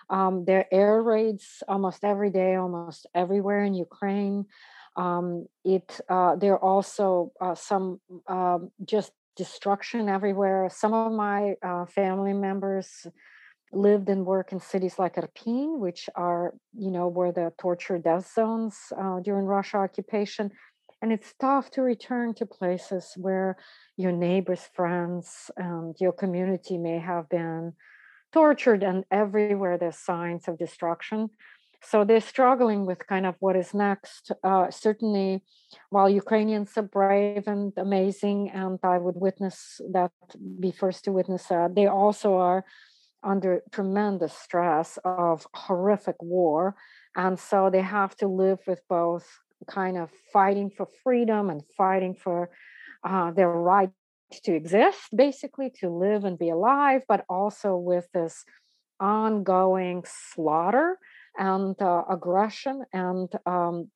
[0.10, 4.46] um, there are air raids almost every day, almost everywhere in Ukraine.
[4.96, 10.70] Um, it uh, there are also uh, some uh, just destruction everywhere.
[10.72, 13.08] Some of my uh, family members
[13.74, 18.32] lived and work in cities like Irpin, which are you know where the torture death
[18.34, 20.52] zones uh, during Russia occupation.
[21.02, 23.58] And it's tough to return to places where
[23.98, 27.74] your neighbors, friends, and your community may have been
[28.36, 31.20] tortured and everywhere there's signs of destruction.
[31.90, 34.24] So they're struggling with kind of what is next.
[34.44, 35.44] Uh, certainly
[35.94, 39.58] while ukrainians are brave and amazing and i would witness
[39.96, 40.12] that
[40.64, 42.60] be first to witness that they also are
[43.26, 46.76] under tremendous stress of horrific war.
[47.16, 49.26] And so they have to live with both
[49.68, 52.52] kind of fighting for freedom and fighting for
[53.04, 53.90] uh, their right
[54.44, 58.44] to exist, basically to live and be alive, but also with this
[59.00, 60.98] ongoing slaughter
[61.38, 62.84] and uh, aggression.
[62.94, 63.92] And um,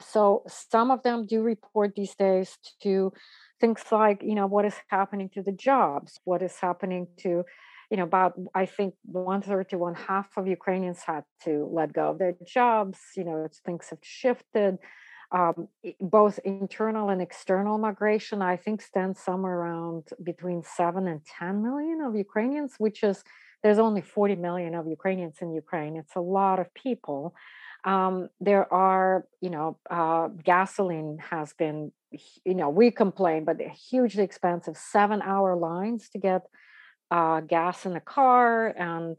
[0.00, 3.12] so some of them do report these days to
[3.60, 7.44] things like, you know, what is happening to the jobs, what is happening to,
[7.90, 11.92] you know, about I think one third to one half of Ukrainians had to let
[11.92, 12.98] go of their jobs.
[13.16, 14.78] You know, things have shifted
[15.32, 15.68] um,
[16.00, 22.00] both internal and external migration, I think, stands somewhere around between 7 and 10 million
[22.00, 23.22] of Ukrainians, which is
[23.62, 25.96] there's only 40 million of Ukrainians in Ukraine.
[25.96, 27.34] It's a lot of people.
[27.84, 31.92] Um, there are, you know, uh, gasoline has been,
[32.44, 36.42] you know, we complain, but hugely expensive seven hour lines to get
[37.10, 39.18] uh, gas in a car and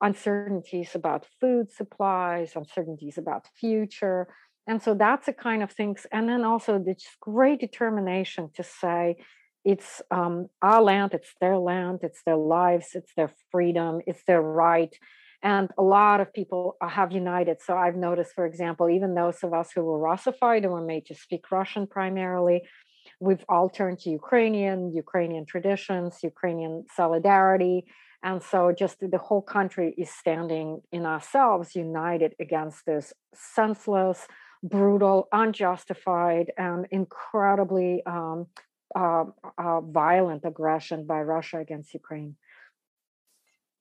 [0.00, 4.28] uncertainties about food supplies, uncertainties about future
[4.70, 9.16] and so that's the kind of things and then also this great determination to say
[9.72, 10.34] it's um,
[10.70, 14.94] our land it's their land it's their lives it's their freedom it's their right
[15.42, 17.56] And a lot of people have united.
[17.66, 21.06] So I've noticed, for example, even those of us who were Russified and were made
[21.06, 22.62] to speak Russian primarily,
[23.20, 27.86] we've all turned to Ukrainian, Ukrainian traditions, Ukrainian solidarity.
[28.22, 34.26] And so just the whole country is standing in ourselves, united against this senseless,
[34.62, 38.46] brutal, unjustified, and incredibly um,
[38.94, 39.24] uh,
[39.56, 42.36] uh, violent aggression by Russia against Ukraine.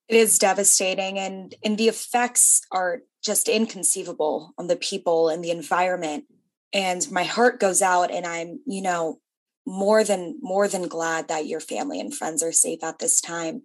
[0.07, 5.51] It is devastating, and and the effects are just inconceivable on the people and the
[5.51, 6.25] environment.
[6.73, 9.19] And my heart goes out, and I'm you know
[9.65, 13.61] more than more than glad that your family and friends are safe at this time.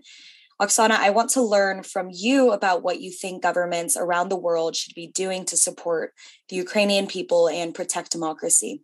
[0.62, 4.77] Oksana, I want to learn from you about what you think governments around the world
[4.77, 6.12] should be doing to support
[6.49, 8.83] the Ukrainian people and protect democracy.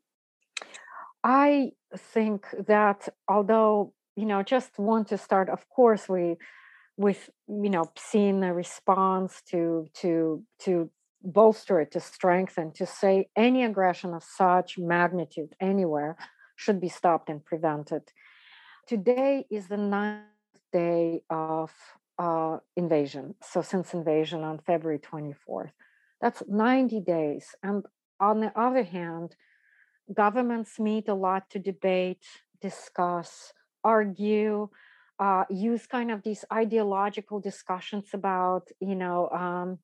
[1.22, 6.37] I think that although, you know, just want to start, of course, we
[7.00, 10.90] with you know seeing the response to to to
[11.22, 16.16] bolster it to strengthen to say any aggression of such magnitude anywhere
[16.56, 18.02] should be stopped and prevented
[18.87, 20.39] today is the ninth
[20.72, 21.70] day of
[22.18, 25.72] uh, invasion so since invasion on february 24th
[26.20, 27.85] that's 90 days and
[28.20, 29.35] on the other hand
[30.12, 32.24] governments meet a lot to debate,
[32.61, 33.52] discuss,
[33.85, 34.68] argue,
[35.18, 39.78] uh, use kind of these ideological discussions about, you know, um,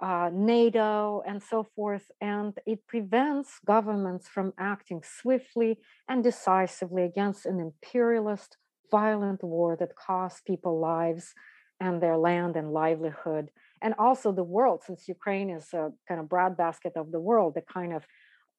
[0.00, 2.10] uh, NATO and so forth.
[2.20, 5.78] And it prevents governments from acting swiftly
[6.08, 8.58] and decisively against an imperialist,
[8.90, 11.34] violent war that costs people lives
[11.80, 13.50] and their land and livelihood.
[13.80, 17.62] And also the world, since Ukraine is a kind of breadbasket of the world, the
[17.62, 18.06] kind of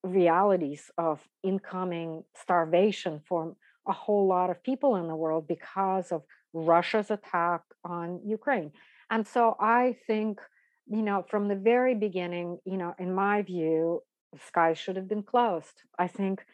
[0.03, 3.55] realities of incoming starvation for
[3.87, 8.71] a whole lot of people in the world because of Russia's attack on Ukraine.
[9.09, 10.39] And so I think,
[10.87, 15.07] you know, from the very beginning, you know, in my view, the skies should have
[15.07, 15.81] been closed.
[15.97, 16.45] I think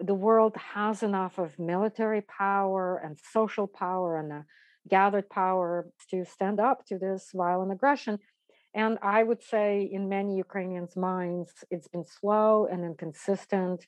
[0.00, 4.42] the world has enough of military power and social power and uh,
[4.88, 8.18] gathered power to stand up to this violent aggression
[8.76, 13.86] and I would say, in many Ukrainians' minds, it's been slow and inconsistent.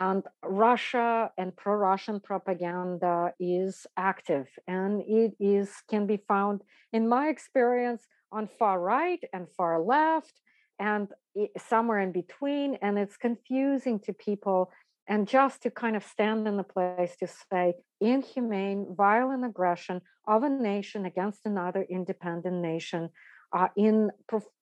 [0.00, 7.06] And Russia and pro Russian propaganda is active and it is can be found, in
[7.06, 10.40] my experience, on far right and far left
[10.80, 11.06] and
[11.38, 12.78] eh, somewhere in between.
[12.80, 14.72] And it's confusing to people.
[15.06, 20.42] And just to kind of stand in the place to say inhumane, violent aggression of
[20.42, 23.10] a nation against another independent nation
[23.52, 24.10] uh, in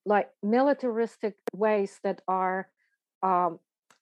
[0.04, 2.68] like militaristic ways that are
[3.22, 3.60] um,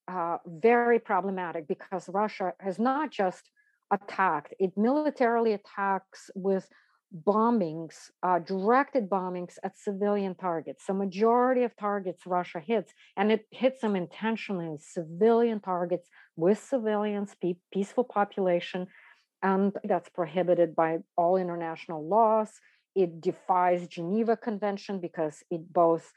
[0.09, 3.51] uh, very problematic because Russia has not just
[3.93, 6.67] attacked, it militarily attacks with
[7.15, 10.87] bombings, uh, directed bombings at civilian targets.
[10.87, 17.35] So majority of targets Russia hits, and it hits them intentionally, civilian targets with civilians,
[17.43, 18.87] pe- peaceful population,
[19.43, 22.51] and that's prohibited by all international laws.
[22.95, 26.13] It defies Geneva Convention because it both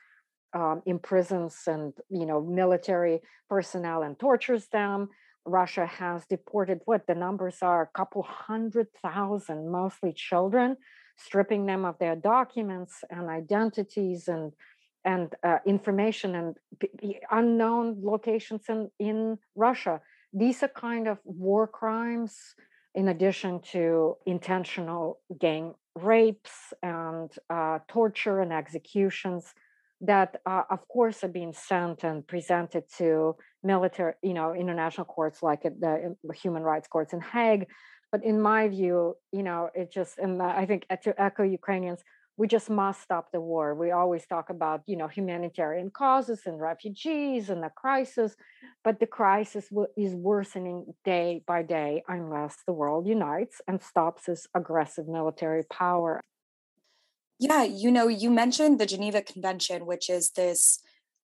[0.54, 5.10] um, imprisons and you know military personnel and tortures them.
[5.46, 10.78] Russia has deported what the numbers are a couple hundred thousand, mostly children,
[11.18, 14.54] stripping them of their documents and identities and
[15.06, 20.00] and uh, information and p- unknown locations in, in Russia.
[20.32, 22.56] These are kind of war crimes
[22.96, 29.54] in addition to intentional gang rapes and uh, torture and executions
[30.04, 35.42] that uh, of course are being sent and presented to military you know international courts
[35.42, 37.66] like the human rights courts in hague
[38.12, 42.04] but in my view you know it just and i think to echo ukrainians
[42.36, 43.76] we just must stop the war.
[43.76, 48.36] We always talk about, you know, humanitarian causes and refugees and the crisis,
[48.84, 54.48] but the crisis is worsening day by day unless the world unites and stops this
[54.56, 56.22] aggressive military power.
[57.44, 60.80] Yeah, you know, you mentioned the Geneva Convention, which is this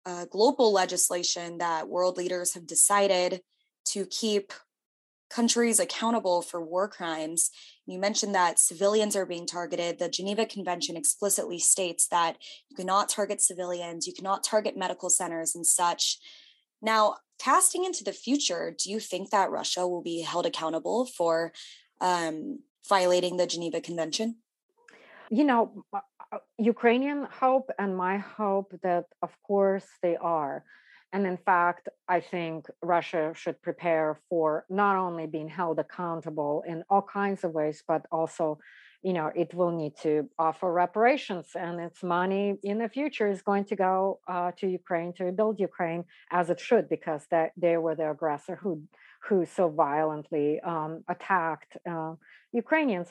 [0.05, 3.39] uh, global legislation that world leaders have decided
[3.91, 4.51] to keep
[5.29, 7.51] countries accountable for war crimes.
[7.85, 9.97] You mentioned that civilians are being targeted.
[9.97, 12.35] The Geneva Convention explicitly states that
[12.67, 16.17] you cannot target civilians, you cannot target medical centers and such.
[16.81, 21.53] Now, casting into the future, do you think that Russia will be held accountable for
[22.01, 22.59] um,
[22.89, 24.35] violating the Geneva Convention?
[25.29, 30.63] You know, uh, Ukrainian hope and my hope that, of course, they are.
[31.13, 36.83] And in fact, I think Russia should prepare for not only being held accountable in
[36.89, 38.59] all kinds of ways, but also
[39.01, 43.41] you know it will need to offer reparations and its money in the future is
[43.41, 47.77] going to go uh, to ukraine to rebuild ukraine as it should because that they
[47.77, 48.81] were the aggressor who
[49.27, 52.13] who so violently um, attacked uh,
[52.51, 53.09] ukrainians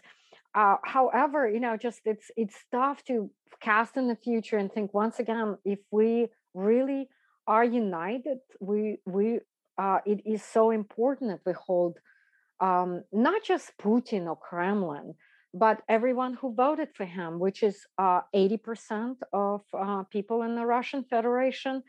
[0.55, 3.31] uh, however you know just it's it's tough to
[3.61, 7.09] cast in the future and think once again if we really
[7.47, 9.41] are united we we
[9.79, 11.99] uh, it is so important that we hold
[12.61, 15.15] um, not just putin or kremlin
[15.55, 20.67] but everyone who voted for him, which is uh, 80% of uh, people in the
[20.67, 21.83] Russian Federation,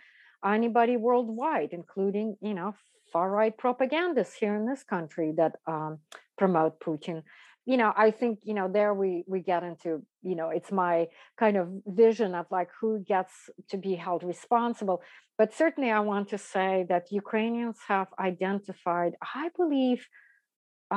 [0.45, 2.73] anybody worldwide, including, you know,
[3.11, 5.99] far right propagandists here in this country that um,
[6.37, 7.23] promote Putin.
[7.69, 9.89] You know, I think, you know, there we we get into,
[10.29, 10.95] you know, it's my
[11.43, 11.65] kind of
[12.03, 13.33] vision of like who gets
[13.71, 14.97] to be held responsible.
[15.39, 19.11] But certainly I want to say that Ukrainians have identified,
[19.43, 20.01] I believe,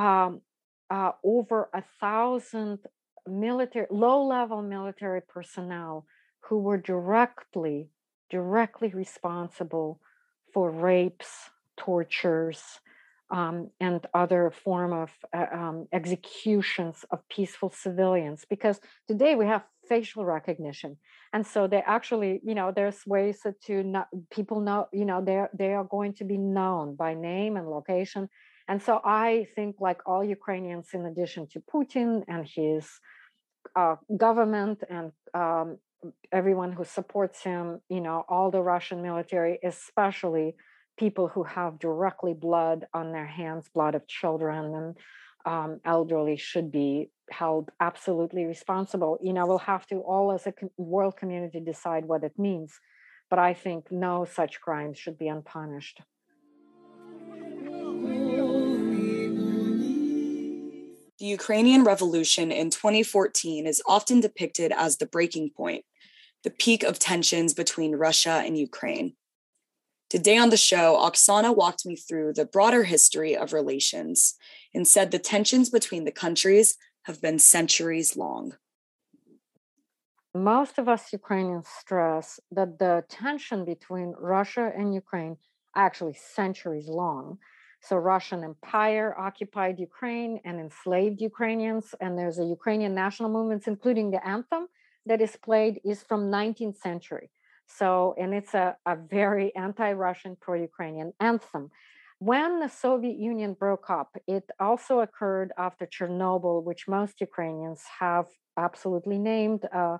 [0.05, 0.31] um,
[0.89, 2.79] uh, over a thousand
[3.27, 5.95] military, low level military personnel
[6.45, 7.77] who were directly,
[8.37, 9.89] directly responsible
[10.53, 11.31] for rapes,
[11.77, 12.61] tortures,
[13.33, 18.45] um, and other form of uh, um, executions of peaceful civilians.
[18.49, 20.97] Because today we have facial recognition,
[21.33, 25.43] and so they actually, you know, there's ways to not, people know, you know, they
[25.57, 28.29] they are going to be known by name and location
[28.67, 32.87] and so I think, like all Ukrainians, in addition to Putin and his
[33.75, 35.77] uh, government and um,
[36.31, 40.55] everyone who supports him, you know, all the Russian military, especially
[40.97, 44.97] people who have directly blood on their hands, blood of children and
[45.45, 49.17] um, elderly, should be held absolutely responsible.
[49.21, 52.79] You know, we'll have to all as a world community decide what it means.
[53.29, 56.01] But I think no such crimes should be unpunished.
[61.19, 65.85] The Ukrainian Revolution in 2014 is often depicted as the breaking point,
[66.43, 69.15] the peak of tensions between Russia and Ukraine.
[70.13, 74.35] Today on the show, Oksana walked me through the broader history of relations
[74.71, 78.53] and said the tensions between the countries have been centuries long.
[80.35, 85.37] Most of us Ukrainians stress that the tension between Russia and Ukraine
[85.75, 87.39] actually centuries long
[87.81, 94.11] so Russian Empire occupied Ukraine and enslaved Ukrainians, and there's a Ukrainian national movement, including
[94.11, 94.67] the anthem
[95.07, 97.31] that is played, is from 19th century.
[97.67, 101.71] So, and it's a, a very anti-Russian, pro-Ukrainian anthem.
[102.19, 108.27] When the Soviet Union broke up, it also occurred after Chernobyl, which most Ukrainians have
[108.57, 109.97] absolutely named uh,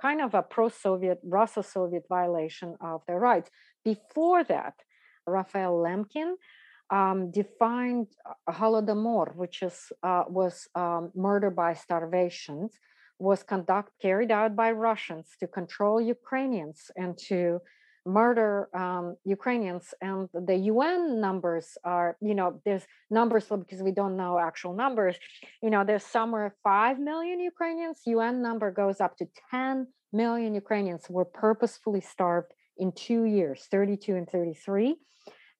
[0.00, 3.50] kind of a pro-Soviet, Russo-Soviet violation of their rights.
[3.84, 4.74] Before that,
[5.26, 6.34] Raphael Lemkin,
[6.90, 12.68] um, defined uh, Holodomor, which is uh, was um, murder by starvation,
[13.18, 17.60] was conduct carried out by Russians to control Ukrainians and to
[18.04, 19.92] murder um, Ukrainians.
[20.00, 25.16] And the UN numbers are, you know, there's numbers because we don't know actual numbers.
[25.62, 28.02] You know, there's somewhere five million Ukrainians.
[28.06, 34.14] UN number goes up to 10 million Ukrainians were purposefully starved in two years, 32
[34.14, 34.96] and 33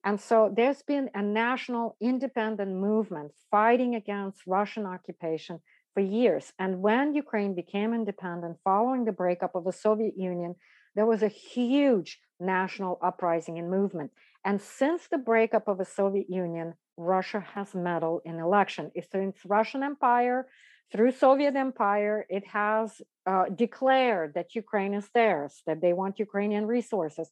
[0.07, 5.59] and so there's been a national independent movement fighting against Russian occupation
[5.97, 6.53] for years.
[6.59, 10.53] And when Ukraine became independent following the breakup of the Soviet Union,
[10.93, 14.11] there was a huge national uprising and movement.
[14.45, 18.91] And since the breakup of the Soviet Union, Russia has meddled in election.
[19.11, 20.45] Since Russian Empire
[20.91, 26.67] through Soviet Empire, it has uh, declared that Ukraine is theirs, that they want Ukrainian
[26.67, 27.27] resources.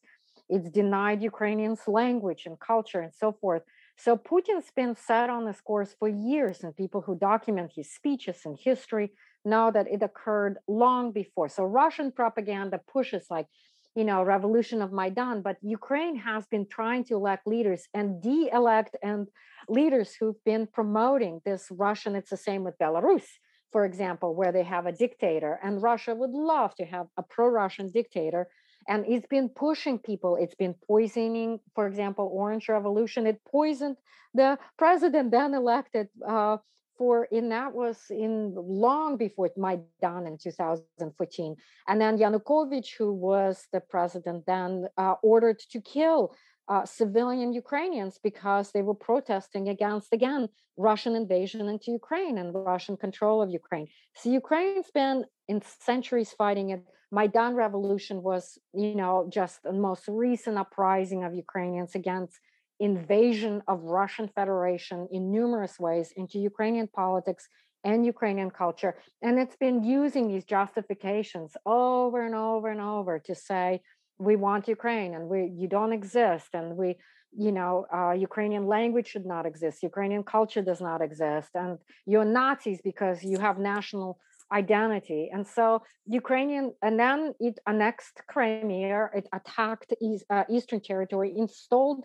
[0.48, 3.62] It's denied Ukrainians' language and culture and so forth.
[3.98, 8.42] So Putin's been set on this course for years, and people who document his speeches
[8.44, 9.12] and history
[9.44, 11.48] know that it occurred long before.
[11.48, 13.46] So Russian propaganda pushes like,
[13.94, 18.94] you know, revolution of Maidan, but Ukraine has been trying to elect leaders and de-elect
[19.02, 19.28] and
[19.68, 22.14] leaders who've been promoting this Russian.
[22.14, 23.24] It's the same with Belarus,
[23.72, 27.90] for example, where they have a dictator, and Russia would love to have a pro-Russian
[27.90, 28.48] dictator
[28.88, 30.36] and it's been pushing people.
[30.36, 33.26] It's been poisoning for example orange revolution.
[33.26, 33.96] It poisoned
[34.34, 36.58] the president then elected uh,
[36.96, 41.56] for in that was in long before Maidan in 2014
[41.88, 46.34] and then Yanukovych who was the president then uh, ordered to kill
[46.68, 52.96] uh, civilian Ukrainians because they were protesting against again Russian invasion into Ukraine and Russian
[52.96, 53.88] control of Ukraine.
[54.16, 60.04] So Ukraine's been in centuries fighting it Maidan revolution was, you know, just the most
[60.08, 62.38] recent uprising of Ukrainians against
[62.80, 67.48] invasion of Russian Federation in numerous ways into Ukrainian politics
[67.84, 68.96] and Ukrainian culture.
[69.22, 73.80] And it's been using these justifications over and over and over to say,
[74.18, 76.96] we want Ukraine and we you don't exist and we
[77.36, 82.24] you know uh, Ukrainian language should not exist Ukrainian culture does not exist and you're
[82.24, 84.18] Nazis because you have national
[84.52, 91.32] identity and so Ukrainian and then it annexed Crimea it attacked East, uh, Eastern territory
[91.36, 92.04] installed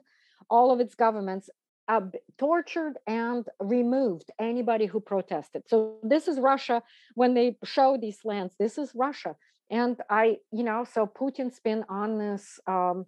[0.49, 1.49] all of its governments
[1.88, 2.01] uh,
[2.38, 5.64] tortured and removed anybody who protested.
[5.68, 6.82] So this is Russia
[7.16, 8.53] when they show these lands.
[8.57, 9.36] This is Russia,
[9.72, 13.05] and I, you know, so Putin's been on this um,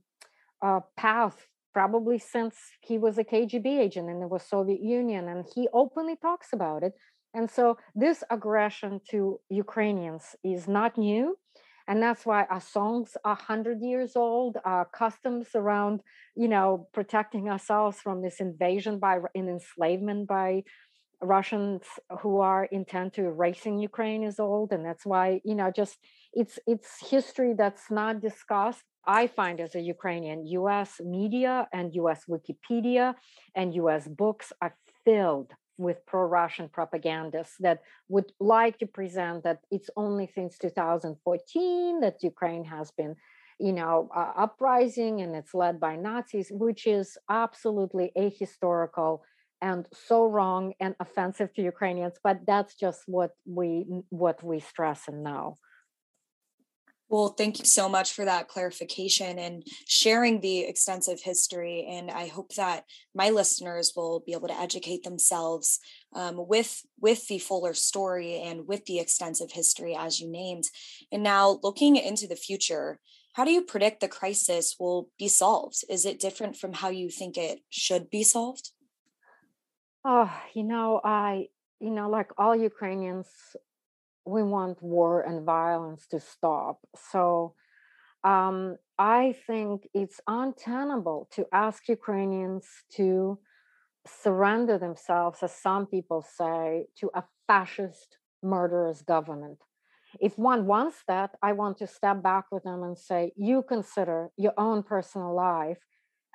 [0.66, 5.68] uh, path probably since he was a KGB agent in the Soviet Union, and he
[5.74, 6.93] openly talks about it.
[7.34, 11.36] And so this aggression to Ukrainians is not new
[11.88, 16.01] and that's why our songs are 100 years old our customs around
[16.36, 20.64] you know protecting ourselves from this invasion by an enslavement by
[21.22, 21.84] russians
[22.22, 25.97] who are intent to erasing ukraine is old and that's why you know just
[26.34, 30.45] it's it's history that's not discussed i find as a ukrainian.
[30.45, 33.16] Us media and us wikipedia
[33.55, 39.89] and us books are filled with pro-Russian propagandists that would like to present that it's
[39.95, 43.16] only since 2014 that Ukraine has been,
[43.59, 49.20] you know, uh, uprising and it's led by Nazis, which is absolutely ahistorical
[49.64, 52.16] and so wrong and offensive to Ukrainians.
[52.24, 55.55] But that's just what we what we stress and know.
[57.09, 61.86] Well, thank you so much for that clarification and sharing the extensive history.
[61.88, 65.80] And I hope that my listeners will be able to educate themselves
[66.16, 70.66] um, with with the fuller story and with the extensive history as you named.
[71.11, 72.99] And now, looking into the future,
[73.34, 75.84] how do you predict the crisis will be solved?
[75.89, 78.72] Is it different from how you think it should be solved?
[80.06, 81.47] Oh, you know, I
[81.80, 83.28] you know, like all Ukrainians,
[84.26, 86.80] we want war and violence to stop.
[87.12, 87.56] So
[88.24, 92.66] um, I think it's untenable to ask Ukrainians
[92.97, 93.39] to
[94.08, 99.60] surrender themselves, as some people say, to a fascist, murderous government.
[100.20, 104.30] If one wants that, I want to step back with them and say, you consider
[104.38, 105.80] your own personal life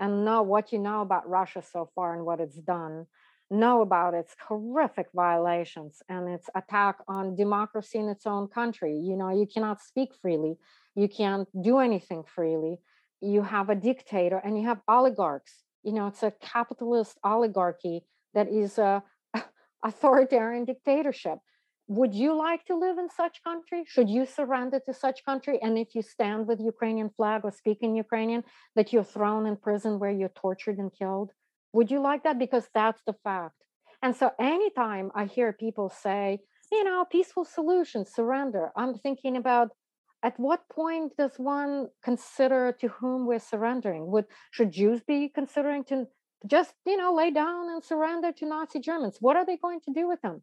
[0.00, 3.06] and know what you know about Russia so far and what it's done
[3.50, 8.96] know about its horrific violations and its attack on democracy in its own country.
[8.96, 10.56] You know, you cannot speak freely,
[10.94, 12.78] you can't do anything freely.
[13.20, 15.64] You have a dictator and you have oligarchs.
[15.82, 19.02] You know, it's a capitalist oligarchy that is a
[19.84, 21.38] authoritarian dictatorship.
[21.88, 23.84] Would you like to live in such country?
[23.86, 25.58] Should you surrender to such country?
[25.62, 28.44] And if you stand with Ukrainian flag or speak in Ukrainian,
[28.76, 31.30] that you're thrown in prison where you're tortured and killed?
[31.72, 32.38] Would you like that?
[32.38, 33.54] Because that's the fact.
[34.02, 36.40] And so anytime I hear people say,
[36.70, 39.70] you know, peaceful solution, surrender, I'm thinking about
[40.22, 44.10] at what point does one consider to whom we're surrendering?
[44.10, 46.06] Would should Jews be considering to
[46.46, 49.18] just, you know, lay down and surrender to Nazi Germans?
[49.20, 50.42] What are they going to do with them?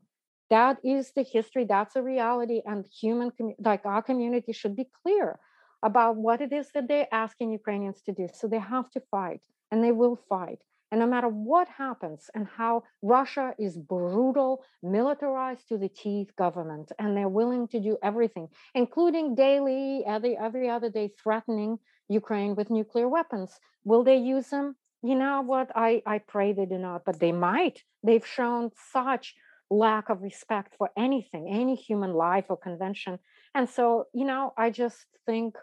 [0.50, 5.40] That is the history, that's a reality, and human like our community should be clear
[5.84, 8.28] about what it is that they're asking Ukrainians to do.
[8.34, 10.60] So they have to fight and they will fight.
[10.92, 16.92] And no matter what happens and how Russia is brutal, militarized to the teeth government,
[17.00, 22.70] and they're willing to do everything, including daily, every, every other day, threatening Ukraine with
[22.70, 23.60] nuclear weapons.
[23.84, 24.76] Will they use them?
[25.02, 25.72] You know what?
[25.76, 27.82] I, I pray they do not, but they might.
[28.04, 29.36] They've shown such
[29.70, 33.20] lack of respect for anything, any human life or convention.
[33.54, 35.56] And so, you know, I just think,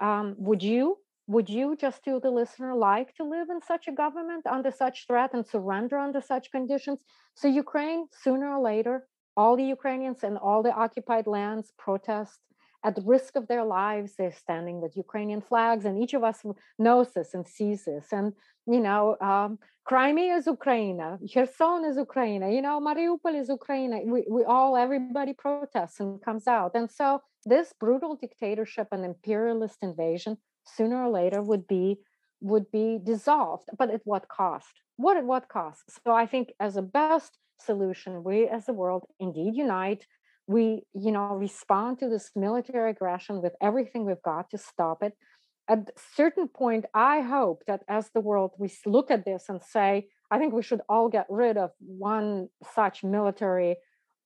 [0.00, 0.98] um, would you
[1.28, 5.06] would you, just to the listener, like to live in such a government under such
[5.06, 7.00] threat and surrender under such conditions?
[7.34, 12.38] So, Ukraine, sooner or later, all the Ukrainians and all the occupied lands protest
[12.84, 14.14] at risk of their lives.
[14.16, 16.44] They're standing with Ukrainian flags, and each of us
[16.78, 18.06] knows this and sees this.
[18.12, 18.32] And,
[18.66, 21.00] you know, um, Crimea is Ukraine,
[21.32, 23.90] Kherson is Ukraine, you know, Mariupol is Ukraine.
[24.12, 26.72] We, we all, everybody protests and comes out.
[26.74, 32.00] And so, this brutal dictatorship and imperialist invasion sooner or later would be
[32.40, 34.82] would be dissolved but at what cost?
[34.96, 35.84] What at what cost?
[36.04, 40.06] So i think as a best solution we as the world indeed unite.
[40.46, 45.14] We you know respond to this military aggression with everything we've got to stop it.
[45.68, 49.60] At a certain point i hope that as the world we look at this and
[49.62, 53.76] say i think we should all get rid of one such military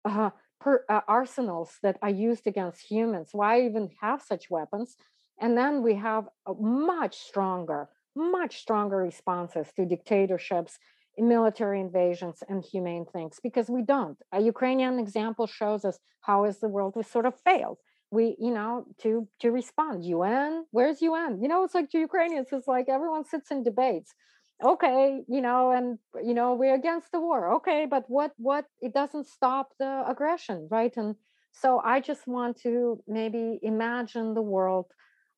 [0.05, 0.31] uh,
[0.61, 3.31] per, uh, arsenals that are used against humans.
[3.33, 4.97] Why even have such weapons
[5.41, 6.29] and then we have
[6.59, 10.79] much stronger, much stronger responses to dictatorships
[11.19, 14.19] military invasions and humane things because we don't.
[14.33, 17.79] A Ukrainian example shows us how is the world we sort of failed.
[18.11, 20.05] We, you know, to to respond.
[20.05, 21.41] UN, where's UN?
[21.43, 24.15] You know, it's like to Ukrainians, it's like everyone sits in debates.
[24.63, 27.55] Okay, you know, and you know, we're against the war.
[27.57, 30.95] Okay, but what what it doesn't stop the aggression, right?
[30.97, 31.15] And
[31.53, 34.87] so I just want to maybe imagine the world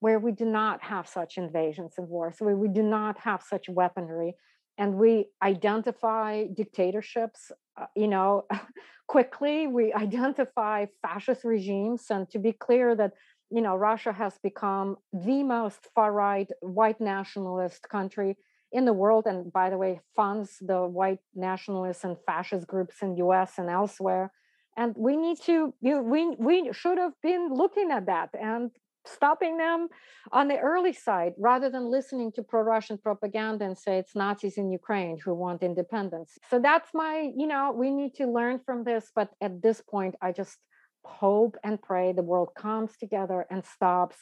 [0.02, 3.68] where we do not have such invasions and wars, where we do not have such
[3.68, 4.34] weaponry,
[4.76, 8.44] and we identify dictatorships, uh, you know,
[9.06, 9.68] quickly.
[9.68, 13.12] We identify fascist regimes, and to be clear that
[13.48, 18.36] you know Russia has become the most far-right white nationalist country
[18.72, 23.16] in the world, and by the way, funds the white nationalists and fascist groups in
[23.26, 23.52] U.S.
[23.56, 24.32] and elsewhere
[24.74, 28.70] and we need to you know, we we should have been looking at that and
[29.06, 29.88] stopping them
[30.30, 34.70] on the early side rather than listening to pro-russian propaganda and say it's nazis in
[34.70, 39.10] ukraine who want independence so that's my you know we need to learn from this
[39.14, 40.56] but at this point i just
[41.04, 44.16] hope and pray the world comes together and stops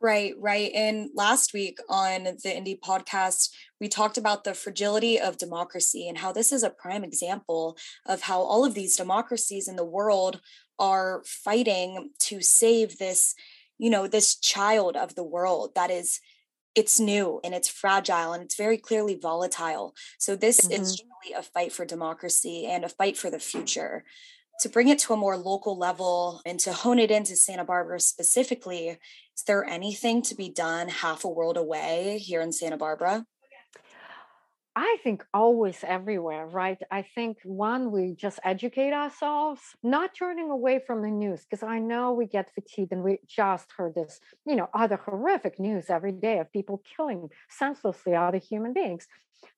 [0.00, 0.70] Right, right.
[0.74, 3.50] And last week on the Indy podcast,
[3.80, 8.22] we talked about the fragility of democracy and how this is a prime example of
[8.22, 10.40] how all of these democracies in the world
[10.78, 13.34] are fighting to save this,
[13.84, 16.18] you know, this child of the world that is
[16.74, 19.94] it's new and it's fragile and it's very clearly volatile.
[20.18, 20.82] So this mm-hmm.
[20.82, 24.04] is truly a fight for democracy and a fight for the future
[24.60, 28.00] to bring it to a more local level and to hone it into Santa Barbara
[28.00, 33.26] specifically, is there anything to be done half a world away here in Santa Barbara?
[34.76, 36.78] I think always everywhere, right?
[36.90, 41.78] I think one, we just educate ourselves, not turning away from the news, because I
[41.78, 46.10] know we get fatigued and we just heard this, you know, other horrific news every
[46.10, 49.06] day of people killing senselessly other human beings.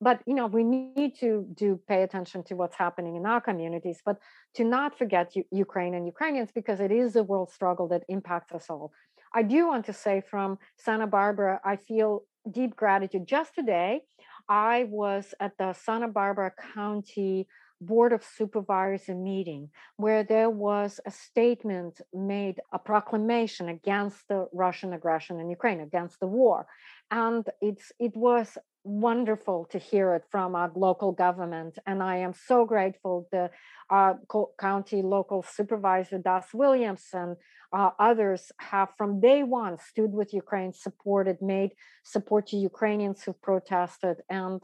[0.03, 4.03] But, you know, we need to do pay attention to what's happening in our communities,
[4.05, 4.19] but
[4.57, 8.53] to not forget U- Ukraine and Ukrainians, because it is a world struggle that impacts
[8.53, 8.93] us all.
[9.33, 13.27] I do want to say from Santa Barbara, I feel deep gratitude.
[13.27, 14.03] Just today,
[14.49, 17.49] I was at the Santa Barbara County
[17.81, 24.93] Board of Supervisors meeting where there was a statement made, a proclamation against the Russian
[24.95, 26.67] aggression in Ukraine, against the war.
[27.11, 28.57] And it's it was
[28.87, 31.79] wonderful to hear it from our local government.
[31.87, 33.51] And I am so grateful the
[33.91, 34.15] uh,
[34.61, 37.37] county local supervisor, Das Williams, and
[37.73, 41.73] uh, others have from day one stood with Ukraine, supported, made
[42.05, 44.17] support to Ukrainians who protested.
[44.31, 44.63] And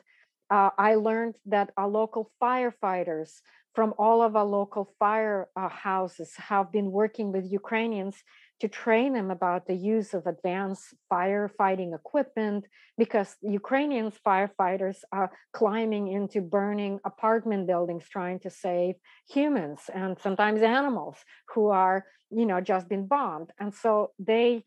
[0.50, 3.40] uh, I learned that our local firefighters
[3.74, 8.22] from all of our local fire uh, houses have been working with Ukrainians
[8.62, 12.64] to train them about the use of advanced firefighting equipment
[12.96, 18.94] because Ukrainian firefighters are climbing into burning apartment buildings trying to save
[19.28, 21.16] humans and sometimes animals
[21.52, 22.04] who are
[22.34, 23.50] you know just been bombed.
[23.58, 24.64] And so they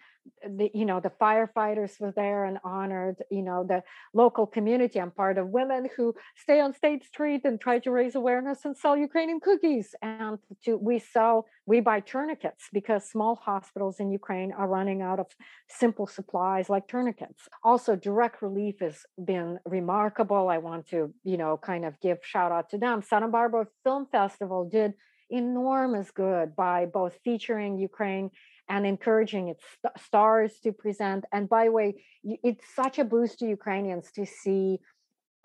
[0.47, 4.99] the you know the firefighters were there and honored you know the local community.
[4.99, 8.75] I'm part of women who stay on state street and try to raise awareness and
[8.75, 9.95] sell ukrainian cookies.
[10.01, 15.19] And to we sell we buy tourniquets because small hospitals in ukraine are running out
[15.19, 15.27] of
[15.67, 17.47] simple supplies like tourniquets.
[17.63, 20.49] Also direct relief has been remarkable.
[20.49, 23.01] I want to you know kind of give shout out to them.
[23.01, 24.93] Santa barbara film festival did
[25.29, 28.31] enormous good by both featuring Ukraine
[28.69, 31.25] and encouraging its st- stars to present.
[31.31, 34.79] And by the way, it's such a boost to Ukrainians to see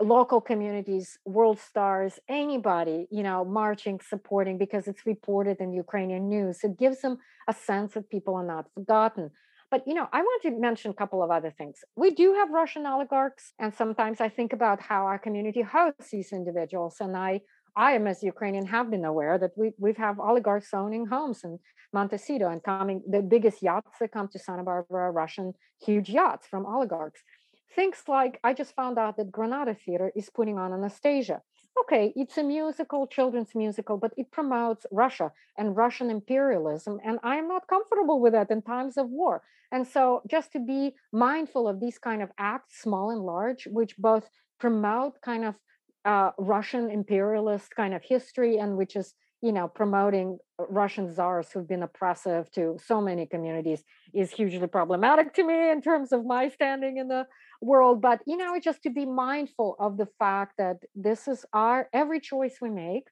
[0.00, 6.64] local communities, world stars, anybody, you know, marching, supporting because it's reported in Ukrainian news.
[6.64, 7.18] It gives them
[7.48, 9.30] a sense that people are not forgotten.
[9.70, 11.84] But you know, I want to mention a couple of other things.
[11.94, 16.32] We do have Russian oligarchs, and sometimes I think about how our community hosts these
[16.32, 17.42] individuals, and I
[17.76, 21.58] I am as Ukrainian have been aware that we we have oligarchs owning homes in
[21.92, 25.54] Montecito and coming the biggest yachts that come to Santa Barbara, Russian
[25.86, 27.22] huge yachts from oligarchs.
[27.74, 31.40] Things like I just found out that Granada Theater is putting on Anastasia.
[31.80, 36.98] Okay, it's a musical, children's musical, but it promotes Russia and Russian imperialism.
[37.04, 39.42] And I'm not comfortable with that in times of war.
[39.72, 43.96] And so just to be mindful of these kind of acts, small and large, which
[43.96, 45.54] both promote kind of
[46.04, 50.38] uh, Russian imperialist kind of history, and which is you know promoting
[50.68, 53.82] Russian czars who've been oppressive to so many communities
[54.12, 57.26] is hugely problematic to me in terms of my standing in the
[57.60, 58.00] world.
[58.00, 62.20] But you know, just to be mindful of the fact that this is our every
[62.20, 63.04] choice we make.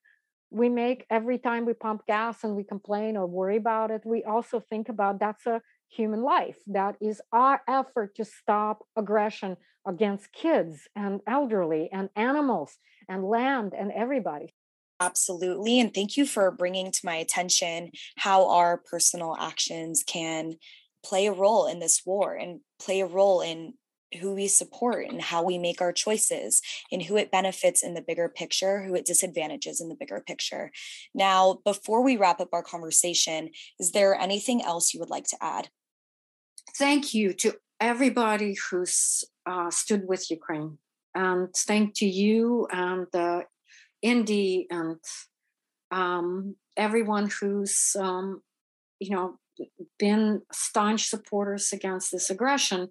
[0.51, 4.01] We make every time we pump gas and we complain or worry about it.
[4.07, 5.61] We also think about that's a
[5.91, 6.57] human life.
[6.67, 9.59] That is our effort to stop aggression
[9.89, 12.77] against kids and elderly and animals
[13.09, 14.55] and land and everybody.
[15.01, 15.81] Absolutely.
[15.81, 20.57] And thank you for bringing to my attention how our personal actions can
[21.05, 23.75] play a role in this war and play a role in
[24.21, 28.03] who we support and how we make our choices and who it benefits in the
[28.03, 30.71] bigger picture, who it disadvantages in the bigger picture.
[31.15, 35.37] Now, before we wrap up our conversation, is there anything else you would like to
[35.41, 35.69] add?
[36.77, 40.79] Thank you to everybody who's uh, stood with Ukraine.
[41.15, 43.43] And thank to you and uh,
[44.03, 44.99] Indy and
[45.91, 48.43] um, everyone who's, um,
[49.01, 49.39] you know,
[49.99, 52.91] been staunch supporters against this aggression.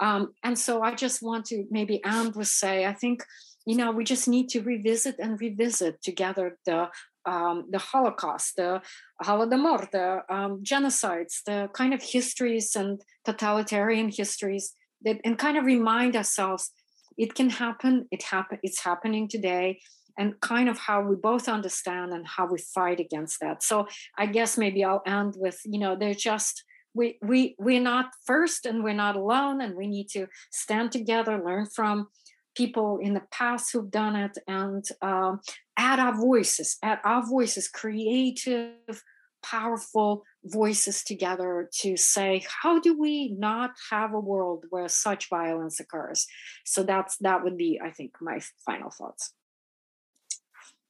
[0.00, 3.24] Um, and so I just want to maybe end with say, I think,
[3.64, 6.88] you know, we just need to revisit and revisit together the
[7.26, 8.82] um, the Holocaust, the
[9.22, 15.64] Holodomor, the um, genocides, the kind of histories and totalitarian histories that, and kind of
[15.64, 16.70] remind ourselves
[17.18, 18.06] it can happen.
[18.10, 18.58] It happen.
[18.62, 19.80] It's happening today,
[20.18, 23.62] and kind of how we both understand and how we fight against that.
[23.62, 23.86] So
[24.18, 26.64] I guess maybe I'll end with you know they're just
[26.94, 31.40] we we we're not first and we're not alone and we need to stand together
[31.42, 32.08] learn from
[32.54, 35.40] people in the past who've done it and um,
[35.76, 39.02] add our voices add our voices creative
[39.42, 45.80] powerful voices together to say how do we not have a world where such violence
[45.80, 46.26] occurs
[46.64, 49.34] so that's that would be i think my final thoughts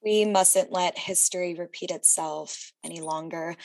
[0.04, 3.56] we mustn't let history repeat itself any longer.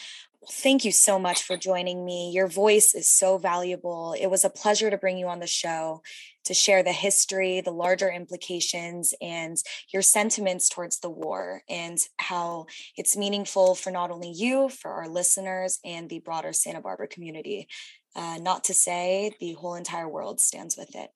[0.50, 2.32] Thank you so much for joining me.
[2.32, 4.14] Your voice is so valuable.
[4.18, 6.02] It was a pleasure to bring you on the show
[6.44, 9.56] to share the history, the larger implications, and
[9.92, 12.66] your sentiments towards the war and how
[12.96, 17.68] it's meaningful for not only you, for our listeners, and the broader Santa Barbara community.
[18.14, 21.10] Uh, not to say the whole entire world stands with it.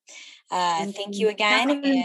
[0.50, 1.68] Uh, thank you again.
[1.70, 2.04] And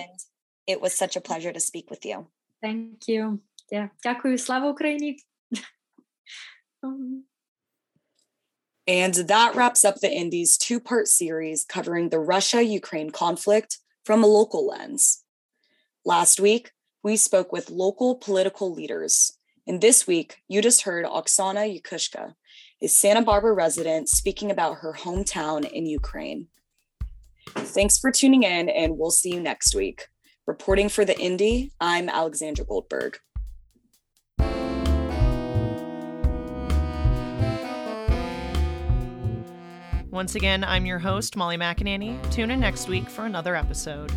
[0.67, 2.27] it was such a pleasure to speak with you.
[2.61, 3.39] Thank you.
[3.71, 3.89] Yeah.
[4.03, 4.37] Дякую.
[4.37, 5.17] Слава Україні.
[8.86, 14.22] And that wraps up the Indy's two part series covering the Russia Ukraine conflict from
[14.22, 15.24] a local lens.
[16.04, 16.70] Last week,
[17.02, 19.36] we spoke with local political leaders.
[19.66, 22.34] And this week, you just heard Oksana Yakushko,
[22.80, 26.46] a Santa Barbara resident, speaking about her hometown in Ukraine.
[27.48, 30.06] Thanks for tuning in, and we'll see you next week.
[30.46, 33.18] Reporting for the Indy, I'm Alexandra Goldberg.
[40.16, 42.18] Once again, I'm your host, Molly McAnany.
[42.32, 44.10] Tune in next week for another episode.